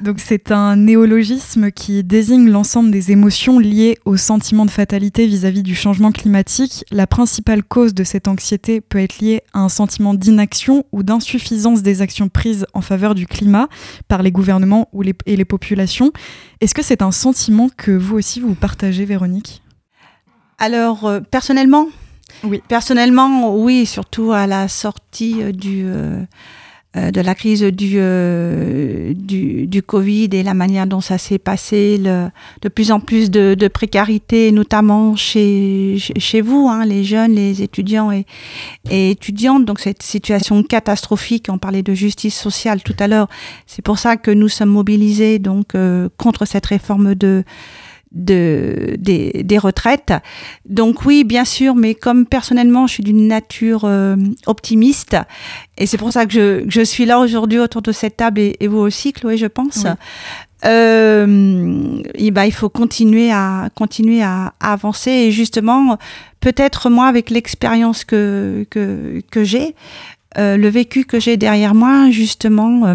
Donc 0.00 0.18
c'est 0.18 0.50
un 0.50 0.74
néologisme 0.74 1.70
qui 1.70 2.02
désigne 2.02 2.50
l'ensemble 2.50 2.90
des 2.90 3.12
émotions 3.12 3.60
liées 3.60 3.98
au 4.04 4.16
sentiment 4.16 4.66
de 4.66 4.72
fatalité 4.72 5.28
vis-à-vis 5.28 5.62
du 5.62 5.76
changement 5.76 6.10
climatique. 6.10 6.84
La 6.90 7.06
principale 7.06 7.62
cause 7.62 7.94
de 7.94 8.02
cette 8.02 8.26
anxiété 8.26 8.80
peut 8.80 8.98
être 8.98 9.20
liée 9.20 9.42
à 9.52 9.60
un 9.60 9.68
sentiment 9.68 10.14
d'inaction 10.14 10.84
ou 10.90 11.04
d'insuffisance 11.04 11.82
des 11.82 12.02
actions 12.02 12.28
prises 12.28 12.66
en 12.74 12.80
faveur 12.80 13.14
du 13.14 13.28
climat 13.28 13.68
par 14.08 14.24
les 14.24 14.32
gouvernements 14.32 14.88
ou 14.92 15.02
les, 15.02 15.14
et 15.26 15.36
les 15.36 15.44
populations. 15.44 16.10
Est-ce 16.60 16.74
que 16.74 16.82
c'est 16.82 17.02
un 17.02 17.12
sentiment 17.12 17.68
que 17.76 17.92
vous 17.92 18.16
aussi 18.16 18.40
vous 18.40 18.56
partagez, 18.56 19.04
Véronique? 19.04 19.62
Alors 20.58 21.06
euh, 21.06 21.20
personnellement, 21.20 21.86
oui. 22.44 22.62
Personnellement, 22.68 23.54
oui, 23.54 23.86
surtout 23.86 24.32
à 24.32 24.46
la 24.46 24.68
sortie 24.68 25.42
euh, 25.42 25.52
euh, 25.64 26.24
euh, 26.96 27.10
de 27.10 27.20
la 27.20 27.34
crise 27.34 27.62
du, 27.62 27.98
du, 29.66 29.82
Covid 29.82 30.30
et 30.32 30.42
la 30.42 30.54
manière 30.54 30.86
dont 30.86 31.00
ça 31.00 31.18
s'est 31.18 31.38
passé, 31.38 31.98
le, 31.98 32.28
de 32.62 32.68
plus 32.68 32.90
en 32.90 33.00
plus 33.00 33.30
de, 33.30 33.68
précarité, 33.68 34.50
notamment 34.52 35.14
chez, 35.16 35.96
chez 35.98 36.40
vous, 36.40 36.68
hein, 36.70 36.86
les 36.86 37.04
jeunes, 37.04 37.32
les 37.32 37.62
étudiants 37.62 38.10
et, 38.10 38.24
étudiantes. 38.90 39.64
Donc 39.64 39.80
cette 39.80 40.02
situation 40.02 40.62
catastrophique, 40.62 41.46
on 41.50 41.58
parlait 41.58 41.82
de 41.82 41.94
justice 41.94 42.38
sociale 42.38 42.82
tout 42.82 42.96
à 42.98 43.08
l'heure, 43.08 43.28
c'est 43.66 43.82
pour 43.82 43.98
ça 43.98 44.16
que 44.16 44.30
nous 44.30 44.48
sommes 44.48 44.70
mobilisés 44.70 45.38
donc 45.38 45.72
contre 46.16 46.46
cette 46.46 46.66
réforme 46.66 47.14
de 47.14 47.44
de, 48.16 48.96
des, 48.98 49.42
des, 49.44 49.58
retraites. 49.58 50.12
Donc 50.68 51.04
oui, 51.04 51.22
bien 51.22 51.44
sûr, 51.44 51.74
mais 51.74 51.94
comme 51.94 52.26
personnellement, 52.26 52.86
je 52.86 52.94
suis 52.94 53.02
d'une 53.02 53.28
nature 53.28 53.82
euh, 53.84 54.16
optimiste, 54.46 55.16
et 55.78 55.86
c'est 55.86 55.98
pour 55.98 56.12
ça 56.12 56.26
que 56.26 56.32
je, 56.32 56.64
je 56.68 56.80
suis 56.80 57.04
là 57.04 57.20
aujourd'hui 57.20 57.58
autour 57.58 57.82
de 57.82 57.92
cette 57.92 58.16
table, 58.16 58.40
et, 58.40 58.66
vous 58.66 58.78
aussi, 58.78 59.12
Chloé, 59.12 59.36
je 59.36 59.46
pense. 59.46 59.86
Euh, 60.64 62.02
et 62.14 62.30
ben, 62.30 62.44
il 62.44 62.52
faut 62.52 62.70
continuer 62.70 63.30
à 63.30 63.68
continuer 63.74 64.22
à, 64.22 64.54
avancer 64.58 65.10
et 65.10 65.30
justement 65.30 65.98
peut-être 66.40 66.88
moi 66.88 67.08
avec 67.08 67.28
l'expérience 67.28 68.04
que 68.04 68.66
que, 68.70 69.22
que 69.30 69.44
j'ai 69.44 69.74
euh, 70.38 70.56
le 70.56 70.68
vécu 70.68 71.04
que 71.04 71.20
j'ai 71.20 71.36
derrière 71.36 71.74
moi 71.74 72.10
justement 72.10 72.94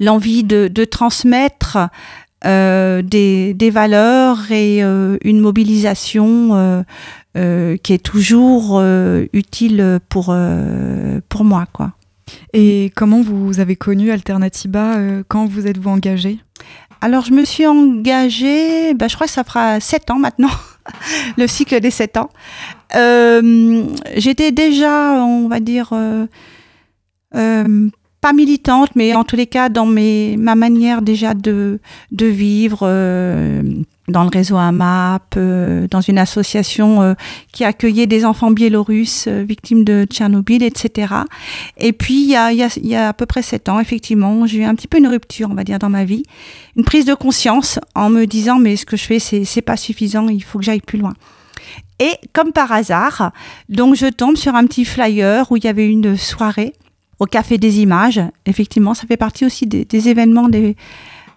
l'envie 0.00 0.42
de, 0.42 0.68
de, 0.68 0.84
transmettre 0.84 1.78
des, 2.44 3.54
des, 3.54 3.70
valeurs 3.70 4.50
et 4.50 4.80
une 4.80 5.40
mobilisation 5.40 6.84
qui 7.34 7.92
est 7.92 8.02
toujours 8.02 8.82
utile 9.32 10.00
pour, 10.08 10.34
pour 11.28 11.44
moi. 11.44 11.66
Quoi. 11.72 11.92
Et 12.52 12.90
comment 12.96 13.22
vous 13.22 13.60
avez 13.60 13.76
connu 13.76 14.10
Alternatiba 14.10 14.96
Quand 15.28 15.46
vous 15.46 15.66
êtes-vous 15.66 15.90
engagée 15.90 16.38
alors, 17.04 17.24
je 17.24 17.32
me 17.32 17.44
suis 17.44 17.66
engagée, 17.66 18.94
bah, 18.94 19.08
je 19.08 19.16
crois 19.16 19.26
que 19.26 19.32
ça 19.32 19.42
fera 19.42 19.80
sept 19.80 20.08
ans 20.12 20.20
maintenant, 20.20 20.52
le 21.36 21.48
cycle 21.48 21.80
des 21.80 21.90
sept 21.90 22.16
ans. 22.16 22.30
Euh, 22.94 23.84
j'étais 24.16 24.52
déjà, 24.52 25.14
on 25.24 25.48
va 25.48 25.58
dire, 25.58 25.90
euh, 25.92 26.26
euh, 27.34 27.88
pas 28.22 28.32
militante, 28.32 28.90
mais 28.94 29.14
en 29.14 29.24
tous 29.24 29.36
les 29.36 29.46
cas, 29.46 29.68
dans 29.68 29.84
mes, 29.84 30.36
ma 30.38 30.54
manière 30.54 31.02
déjà 31.02 31.34
de, 31.34 31.78
de 32.12 32.26
vivre, 32.26 32.86
dans 34.08 34.24
le 34.24 34.28
réseau 34.28 34.56
AMAP, 34.56 35.34
euh, 35.36 35.86
dans 35.88 36.00
une 36.00 36.18
association 36.18 37.02
euh, 37.02 37.14
qui 37.52 37.64
accueillait 37.64 38.06
des 38.06 38.24
enfants 38.24 38.50
biélorusses 38.50 39.26
euh, 39.28 39.42
victimes 39.42 39.84
de 39.84 40.04
Tchernobyl, 40.04 40.62
etc. 40.62 41.14
Et 41.78 41.92
puis, 41.92 42.22
il 42.22 42.28
y 42.28 42.36
a, 42.36 42.52
y, 42.52 42.62
a, 42.62 42.68
y 42.80 42.94
a, 42.94 43.08
à 43.08 43.12
peu 43.12 43.26
près 43.26 43.42
sept 43.42 43.68
ans, 43.68 43.78
effectivement, 43.80 44.46
j'ai 44.46 44.58
eu 44.58 44.64
un 44.64 44.74
petit 44.74 44.88
peu 44.88 44.98
une 44.98 45.08
rupture, 45.08 45.48
on 45.50 45.54
va 45.54 45.64
dire, 45.64 45.78
dans 45.78 45.90
ma 45.90 46.04
vie. 46.04 46.24
Une 46.76 46.84
prise 46.84 47.04
de 47.04 47.14
conscience 47.14 47.78
en 47.94 48.10
me 48.10 48.26
disant, 48.26 48.58
mais 48.58 48.76
ce 48.76 48.86
que 48.86 48.96
je 48.96 49.04
fais, 49.04 49.18
c'est 49.18 49.62
pas 49.62 49.76
suffisant, 49.76 50.28
il 50.28 50.42
faut 50.42 50.58
que 50.58 50.64
j'aille 50.64 50.80
plus 50.80 50.98
loin. 50.98 51.14
Et 52.00 52.12
comme 52.32 52.52
par 52.52 52.72
hasard, 52.72 53.30
donc 53.68 53.94
je 53.94 54.06
tombe 54.06 54.36
sur 54.36 54.56
un 54.56 54.66
petit 54.66 54.84
flyer 54.84 55.50
où 55.52 55.56
il 55.56 55.64
y 55.64 55.68
avait 55.68 55.88
une 55.88 56.16
soirée 56.16 56.72
au 57.18 57.26
Café 57.26 57.58
des 57.58 57.80
Images. 57.80 58.20
Effectivement, 58.46 58.94
ça 58.94 59.06
fait 59.06 59.16
partie 59.16 59.44
aussi 59.44 59.66
des, 59.66 59.84
des 59.84 60.08
événements 60.08 60.48
des 60.48 60.76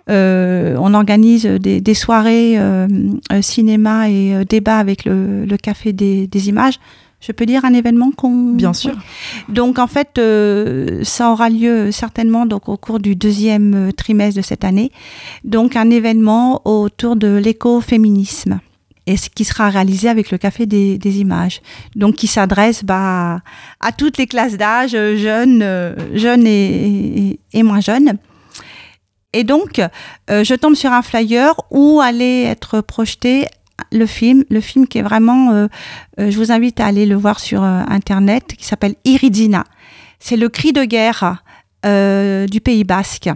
euh, 0.09 0.75
on 0.79 0.93
organise 0.93 1.45
des, 1.45 1.93
soirées 1.93 2.59
euh, 2.59 2.87
euh, 3.31 3.41
cinéma 3.41 4.09
et 4.09 4.45
débat 4.45 4.77
avec 4.77 5.05
le, 5.05 5.45
Café 5.61 5.93
des, 5.93 6.49
Images. 6.49 6.79
Je 7.21 7.31
peux 7.31 7.45
dire 7.45 7.65
un 7.65 7.73
événement 7.73 8.11
qu'on... 8.11 8.51
Bien 8.53 8.73
sûr. 8.73 8.93
Donc 9.49 9.79
en 9.79 9.87
fait, 9.87 10.21
ça 11.03 11.31
aura 11.31 11.49
lieu 11.49 11.91
certainement 11.91 12.45
donc, 12.45 12.69
au 12.69 12.77
cours 12.77 12.99
du 12.99 13.15
deuxième 13.15 13.91
trimestre 13.93 14.37
de 14.37 14.45
cette 14.45 14.63
année. 14.63 14.91
Donc 15.43 15.75
un 15.75 15.89
événement 15.89 16.61
autour 16.65 17.15
de 17.15 17.35
l'écoféminisme 17.37 18.59
et 19.07 19.17
ce 19.17 19.29
qui 19.29 19.45
sera 19.45 19.69
réalisé 19.69 20.09
avec 20.09 20.31
le 20.31 20.37
Café 20.37 20.65
des, 20.65 21.19
Images. 21.19 21.61
Donc 21.95 22.15
qui 22.15 22.27
s'adresse 22.27 22.83
bah, 22.83 23.41
à 23.79 23.91
toutes 23.91 24.17
les 24.17 24.27
classes 24.27 24.57
d'âge, 24.57 24.91
jeunes, 24.91 25.95
jeunes 26.13 26.47
et, 26.47 27.39
moins 27.63 27.81
jeunes. 27.81 28.17
Et 29.33 29.43
donc, 29.43 29.81
euh, 30.29 30.43
je 30.43 30.55
tombe 30.55 30.75
sur 30.75 30.91
un 30.93 31.01
flyer 31.01 31.53
où 31.69 31.99
allait 32.01 32.43
être 32.43 32.81
projeté 32.81 33.47
le 33.91 34.05
film, 34.05 34.45
le 34.49 34.61
film 34.61 34.87
qui 34.87 34.99
est 34.99 35.01
vraiment, 35.01 35.51
euh, 35.51 35.67
euh, 36.19 36.31
je 36.31 36.37
vous 36.37 36.53
invite 36.53 36.79
à 36.79 36.85
aller 36.85 37.05
le 37.05 37.15
voir 37.15 37.41
sur 37.41 37.61
internet, 37.61 38.55
qui 38.57 38.65
s'appelle 38.65 38.95
Iridina. 39.03 39.65
C'est 40.19 40.37
le 40.37 40.47
cri 40.49 40.71
de 40.71 40.83
guerre 40.85 41.43
du 41.83 42.61
Pays 42.61 42.83
Basque. 42.83 43.29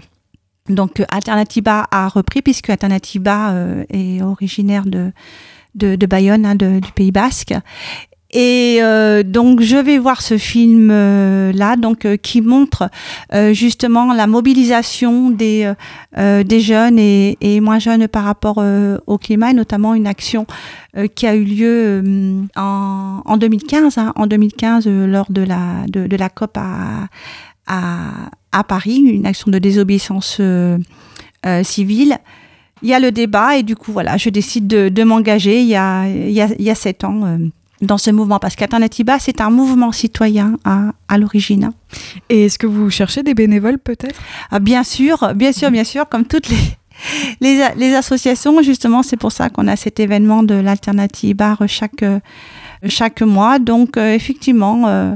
Donc 0.69 1.03
Alternativa 1.11 1.85
a 1.91 2.07
repris 2.07 2.41
puisque 2.41 2.69
Alternativa 2.69 3.53
est 3.89 4.23
originaire 4.23 4.85
de, 4.85 5.11
de, 5.75 6.05
Bayonne, 6.05 6.45
hein, 6.45 6.55
du 6.55 6.91
Pays 6.93 7.11
Basque. 7.11 7.53
Et 8.31 8.77
euh, 8.81 9.23
donc 9.23 9.61
je 9.61 9.75
vais 9.75 9.97
voir 9.97 10.21
ce 10.21 10.37
film 10.37 10.89
euh, 10.91 11.51
là, 11.51 11.75
donc 11.75 12.05
euh, 12.05 12.15
qui 12.15 12.41
montre 12.41 12.89
justement 13.51 14.13
la 14.13 14.27
mobilisation 14.27 15.31
des 15.31 15.75
jeunes 16.59 16.99
et, 16.99 17.59
moins 17.61 17.79
jeunes 17.79 18.07
par 18.07 18.23
rapport 18.23 18.63
au 19.07 19.17
climat, 19.17 19.51
et 19.51 19.53
notamment 19.53 19.93
une 19.93 20.07
action 20.07 20.45
qui 21.15 21.27
a 21.27 21.35
eu 21.35 21.43
lieu 21.43 22.03
en, 22.55 23.21
en 23.25 23.37
2015, 23.37 23.97
hein, 23.97 24.13
en 24.15 24.27
2015 24.27 24.87
lors 24.87 25.31
de 25.31 25.41
la 25.41 25.85
de, 25.87 26.15
la 26.15 26.29
COP 26.29 26.57
à, 26.57 27.07
à 28.51 28.63
Paris, 28.63 28.97
une 28.97 29.25
action 29.25 29.51
de 29.51 29.59
désobéissance 29.59 30.41
civile 31.63 32.17
il 32.81 32.89
y 32.89 32.93
a 32.93 32.99
le 32.99 33.11
débat 33.11 33.57
et 33.57 33.63
du 33.63 33.75
coup 33.75 33.91
voilà, 33.91 34.17
je 34.17 34.29
décide 34.29 34.67
de, 34.67 34.89
de 34.89 35.03
m'engager 35.03 35.61
il 35.61 35.67
y 35.67 35.75
a 35.75 36.07
il 36.07 36.31
y 36.31 36.41
a, 36.41 36.47
il 36.57 36.65
y 36.65 36.69
a 36.69 36.75
sept 36.75 37.03
ans 37.03 37.37
dans 37.81 37.97
ce 37.97 38.11
mouvement 38.11 38.39
Parce 38.39 38.55
qu'Alternativa, 38.55 39.19
c'est 39.19 39.41
un 39.41 39.49
mouvement 39.49 39.91
citoyen 39.91 40.57
à, 40.65 40.91
à 41.07 41.17
l'origine. 41.17 41.71
Et 42.29 42.45
est-ce 42.45 42.59
que 42.59 42.67
vous 42.67 42.89
cherchez 42.89 43.23
des 43.23 43.33
bénévoles 43.33 43.79
peut-être? 43.79 44.19
Ah, 44.51 44.59
Bien 44.59 44.83
sûr, 44.83 45.33
bien 45.35 45.51
sûr, 45.51 45.71
bien 45.71 45.83
sûr, 45.83 46.07
comme 46.09 46.25
toutes 46.25 46.49
les, 46.49 46.57
les, 47.41 47.63
les 47.77 47.95
associations, 47.95 48.61
justement, 48.61 49.03
c'est 49.03 49.17
pour 49.17 49.31
ça 49.31 49.49
qu'on 49.49 49.67
a 49.67 49.75
cet 49.75 49.99
événement 49.99 50.43
de 50.43 50.55
l'Alternativa 50.55 51.57
chaque, 51.67 52.03
chaque 52.85 53.21
mois. 53.21 53.59
Donc, 53.59 53.97
euh, 53.97 54.13
effectivement, 54.13 54.87
euh, 54.87 55.15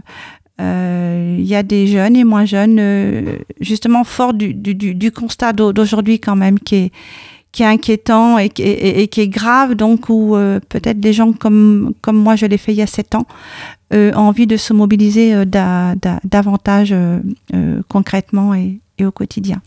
euh, 0.61 1.35
il 1.39 1.45
y 1.45 1.55
a 1.55 1.63
des 1.63 1.87
jeunes 1.87 2.15
et 2.15 2.23
moins 2.23 2.45
jeunes, 2.45 2.79
justement, 3.59 4.03
fort 4.03 4.33
du, 4.33 4.53
du, 4.53 4.73
du 4.95 5.11
constat 5.11 5.51
d'aujourd'hui 5.51 6.19
quand 6.19 6.35
même, 6.35 6.59
qui 6.59 6.75
est 6.75 6.91
qui 7.53 7.61
est 7.61 7.67
inquiétant 7.67 8.39
et, 8.39 8.47
et, 8.57 9.03
et, 9.03 9.07
qui 9.07 9.21
est 9.21 9.27
grave, 9.27 9.75
donc 9.75 10.09
où 10.09 10.35
euh, 10.35 10.59
peut-être 10.69 10.99
des 10.99 11.13
gens 11.13 11.31
comme, 11.31 11.93
comme 12.01 12.17
moi, 12.17 12.35
je 12.35 12.47
l'ai 12.47 12.57
fait 12.57 12.73
il 12.73 12.77
y 12.77 12.81
a 12.81 12.87
sept 12.87 13.13
ans, 13.15 13.27
euh, 13.93 14.11
ont 14.13 14.21
envie 14.21 14.47
de 14.47 14.57
se 14.57 14.73
mobiliser 14.73 15.33
euh, 15.33 15.45
da, 15.45 15.95
da, 15.95 16.19
davantage 16.25 16.93
concrètement 17.87 18.53
et, 18.55 18.79
et, 18.97 19.05
au 19.05 19.11
quotidien. 19.11 19.61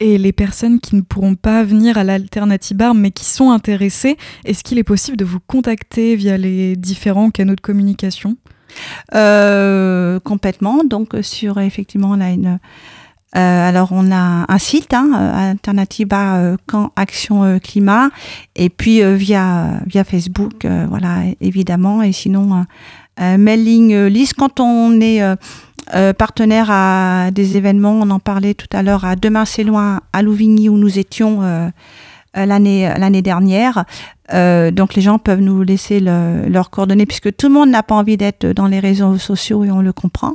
Et 0.00 0.16
les 0.16 0.32
personnes 0.32 0.80
qui 0.80 0.94
ne 0.94 1.00
pourront 1.00 1.34
pas 1.34 1.64
venir 1.64 1.98
à 1.98 2.04
l'Alternative 2.04 2.76
Bar, 2.76 2.94
mais 2.94 3.10
qui 3.10 3.24
sont 3.24 3.50
intéressées, 3.50 4.16
est-ce 4.44 4.62
qu'il 4.62 4.78
est 4.78 4.84
possible 4.84 5.16
de 5.16 5.24
vous 5.24 5.40
contacter 5.40 6.14
via 6.14 6.36
les 6.36 6.76
différents 6.76 7.30
canaux 7.30 7.56
de 7.56 7.60
communication? 7.60 8.36
Complètement. 9.12 10.84
Donc, 10.84 11.14
sur 11.22 11.60
effectivement, 11.60 12.16
là, 12.16 12.30
une 12.30 12.58
euh, 13.36 13.68
alors 13.68 13.88
on 13.90 14.12
a 14.12 14.44
un 14.48 14.58
site, 14.58 14.94
hein, 14.94 15.10
euh, 15.16 15.50
Alternativa 15.50 16.36
euh, 16.36 16.56
Camp 16.66 16.92
Action 16.94 17.42
euh, 17.42 17.58
Climat, 17.58 18.10
et 18.54 18.68
puis 18.68 19.02
via 19.14 19.80
via 19.86 20.04
Facebook, 20.04 20.66
voilà 20.88 21.22
évidemment, 21.40 22.02
et 22.02 22.12
sinon 22.12 22.64
mailing 23.18 24.06
list. 24.06 24.34
Quand 24.34 24.60
on 24.60 25.00
est 25.00 25.20
partenaire 26.16 26.70
à 26.70 27.30
des 27.32 27.56
événements, 27.56 27.98
on 28.00 28.10
en 28.10 28.20
parlait 28.20 28.54
tout 28.54 28.68
à 28.72 28.82
l'heure 28.82 29.04
à 29.04 29.16
Demain 29.16 29.44
c'est 29.44 29.64
loin 29.64 30.00
à 30.12 30.22
Louvigny 30.22 30.68
où 30.68 30.78
nous 30.78 30.98
étions 30.98 31.40
l'année 32.34 32.92
l'année 32.96 33.22
dernière. 33.22 33.84
Euh, 34.32 34.70
donc 34.70 34.94
les 34.94 35.02
gens 35.02 35.18
peuvent 35.18 35.40
nous 35.40 35.62
laisser 35.62 36.00
le, 36.00 36.48
leurs 36.48 36.70
coordonnées 36.70 37.04
puisque 37.04 37.36
tout 37.36 37.48
le 37.48 37.54
monde 37.54 37.68
n'a 37.68 37.82
pas 37.82 37.94
envie 37.94 38.16
d'être 38.16 38.46
dans 38.46 38.66
les 38.66 38.80
réseaux 38.80 39.18
sociaux 39.18 39.64
et 39.64 39.70
on 39.70 39.82
le 39.82 39.92
comprend 39.92 40.34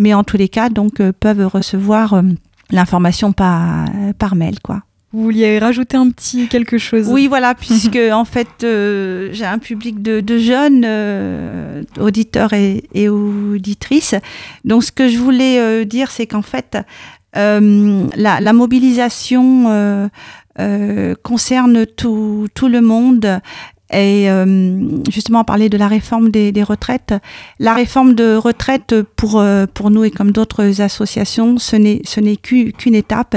mais 0.00 0.14
en 0.14 0.24
tous 0.24 0.36
les 0.36 0.48
cas, 0.48 0.70
donc, 0.70 0.98
euh, 0.98 1.12
peuvent 1.12 1.46
recevoir 1.46 2.14
euh, 2.14 2.22
l'information 2.70 3.32
par, 3.32 3.86
par 4.18 4.34
mail, 4.34 4.58
quoi. 4.60 4.82
Vous 5.12 5.24
vouliez 5.24 5.58
rajouter 5.58 5.96
un 5.96 6.08
petit 6.10 6.46
quelque 6.46 6.78
chose? 6.78 7.08
Oui, 7.08 7.26
voilà, 7.26 7.54
puisque 7.58 7.98
en 8.12 8.24
fait, 8.24 8.48
euh, 8.62 9.28
j'ai 9.32 9.44
un 9.44 9.58
public 9.58 10.02
de, 10.02 10.20
de 10.20 10.38
jeunes 10.38 10.84
euh, 10.86 11.82
auditeurs 11.98 12.52
et, 12.52 12.84
et, 12.94 13.08
auditrices. 13.08 14.14
Donc, 14.64 14.84
ce 14.84 14.92
que 14.92 15.08
je 15.08 15.18
voulais 15.18 15.58
euh, 15.58 15.84
dire, 15.84 16.10
c'est 16.10 16.26
qu'en 16.26 16.42
fait, 16.42 16.78
la, 17.34 17.60
la, 18.40 18.52
mobilisation 18.52 20.10
concerne 21.22 21.86
tout, 21.86 22.48
tout 22.54 22.68
le 22.68 22.80
monde 22.80 23.40
et 23.92 24.30
euh, 24.30 24.80
justement 25.10 25.44
parler 25.44 25.68
de 25.68 25.76
la 25.76 25.88
réforme 25.88 26.30
des, 26.30 26.52
des, 26.52 26.62
retraites. 26.62 27.14
La 27.58 27.74
réforme 27.74 28.14
de 28.14 28.36
retraite 28.36 28.94
pour 29.16 29.40
euh, 29.40 29.66
pour 29.72 29.90
nous 29.90 30.04
et 30.04 30.10
comme 30.10 30.32
d'autres 30.32 30.80
associations, 30.80 31.58
ce 31.58 31.76
n'est 31.76 32.00
ce 32.04 32.20
n'est 32.20 32.36
qu'une 32.36 32.94
étape. 32.94 33.36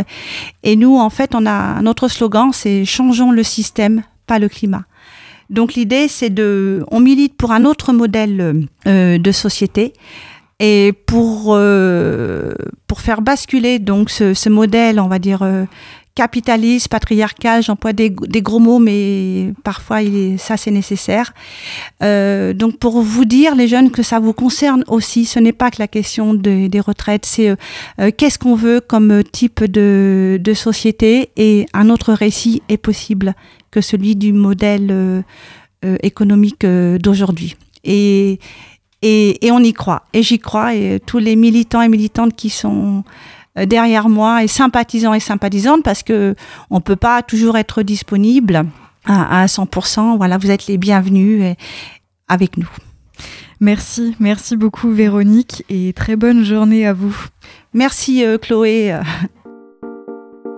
Et 0.63 0.75
nous, 0.75 0.97
en 0.97 1.09
fait, 1.09 1.35
on 1.35 1.45
a 1.45 1.81
notre 1.81 2.07
slogan, 2.07 2.51
c'est 2.53 2.85
changeons 2.85 3.31
le 3.31 3.43
système, 3.43 4.03
pas 4.27 4.39
le 4.39 4.49
climat. 4.49 4.85
Donc 5.49 5.75
l'idée, 5.75 6.07
c'est 6.07 6.29
de, 6.29 6.83
on 6.89 6.99
milite 6.99 7.37
pour 7.37 7.51
un 7.51 7.65
autre 7.65 7.93
modèle 7.93 8.67
euh, 8.87 9.17
de 9.17 9.31
société. 9.31 9.93
Et 10.59 10.93
pour, 11.07 11.47
euh, 11.49 12.53
pour 12.87 13.01
faire 13.01 13.21
basculer 13.21 13.79
donc 13.79 14.09
ce, 14.09 14.33
ce 14.33 14.49
modèle, 14.49 14.99
on 14.99 15.07
va 15.07 15.19
dire, 15.19 15.41
euh, 15.41 15.65
capitaliste, 16.15 16.89
patriarcal, 16.89 17.63
j'emploie 17.63 17.93
des, 17.93 18.11
gros 18.11 18.59
mots, 18.59 18.77
mais 18.77 19.53
parfois 19.63 19.99
ça 20.37 20.57
c'est 20.57 20.71
nécessaire. 20.71 21.33
Euh, 22.03 22.53
donc 22.53 22.77
pour 22.77 23.01
vous 23.01 23.25
dire, 23.25 23.55
les 23.55 23.67
jeunes, 23.67 23.89
que 23.89 24.03
ça 24.03 24.19
vous 24.19 24.33
concerne 24.33 24.83
aussi, 24.87 25.25
ce 25.25 25.39
n'est 25.39 25.53
pas 25.53 25.71
que 25.71 25.77
la 25.79 25.87
question 25.87 26.33
de, 26.33 26.67
des 26.67 26.79
retraites, 26.79 27.25
c'est 27.25 27.49
euh, 27.49 27.55
euh 27.99 28.11
qu'est-ce 28.15 28.37
qu'on 28.37 28.55
veut 28.55 28.79
comme 28.79 29.23
type 29.23 29.63
de, 29.63 30.39
de, 30.39 30.53
société? 30.53 31.29
Et 31.35 31.65
un 31.73 31.89
autre 31.89 32.13
récit 32.13 32.61
est 32.69 32.77
possible 32.77 33.33
que 33.71 33.81
celui 33.81 34.15
du 34.15 34.33
modèle 34.33 34.89
euh, 34.91 35.21
euh 35.83 35.97
économique 36.03 36.63
euh, 36.63 36.99
d'aujourd'hui. 36.99 37.55
Et, 37.83 38.39
et, 39.01 39.45
et, 39.45 39.51
on 39.51 39.59
y 39.59 39.73
croit, 39.73 40.03
et 40.13 40.21
j'y 40.21 40.39
crois, 40.39 40.75
et 40.75 41.01
tous 41.05 41.17
les 41.17 41.35
militants 41.35 41.81
et 41.81 41.89
militantes 41.89 42.35
qui 42.35 42.49
sont 42.49 43.03
derrière 43.55 44.09
moi 44.09 44.43
et 44.43 44.47
sympathisants 44.47 45.13
et 45.13 45.19
sympathisantes 45.19 45.83
parce 45.83 46.03
que 46.03 46.35
on 46.69 46.81
peut 46.81 46.95
pas 46.95 47.21
toujours 47.21 47.57
être 47.57 47.83
disponible 47.83 48.65
à, 49.05 49.45
100%. 49.45 50.17
Voilà, 50.17 50.37
vous 50.37 50.49
êtes 50.49 50.67
les 50.67 50.77
bienvenus 50.77 51.55
avec 52.27 52.57
nous. 52.57 52.69
Merci, 53.59 54.15
merci 54.19 54.57
beaucoup 54.57 54.91
Véronique 54.91 55.63
et 55.69 55.93
très 55.93 56.15
bonne 56.15 56.43
journée 56.43 56.85
à 56.85 56.93
vous. 56.93 57.15
Merci 57.73 58.23
Chloé. 58.41 58.97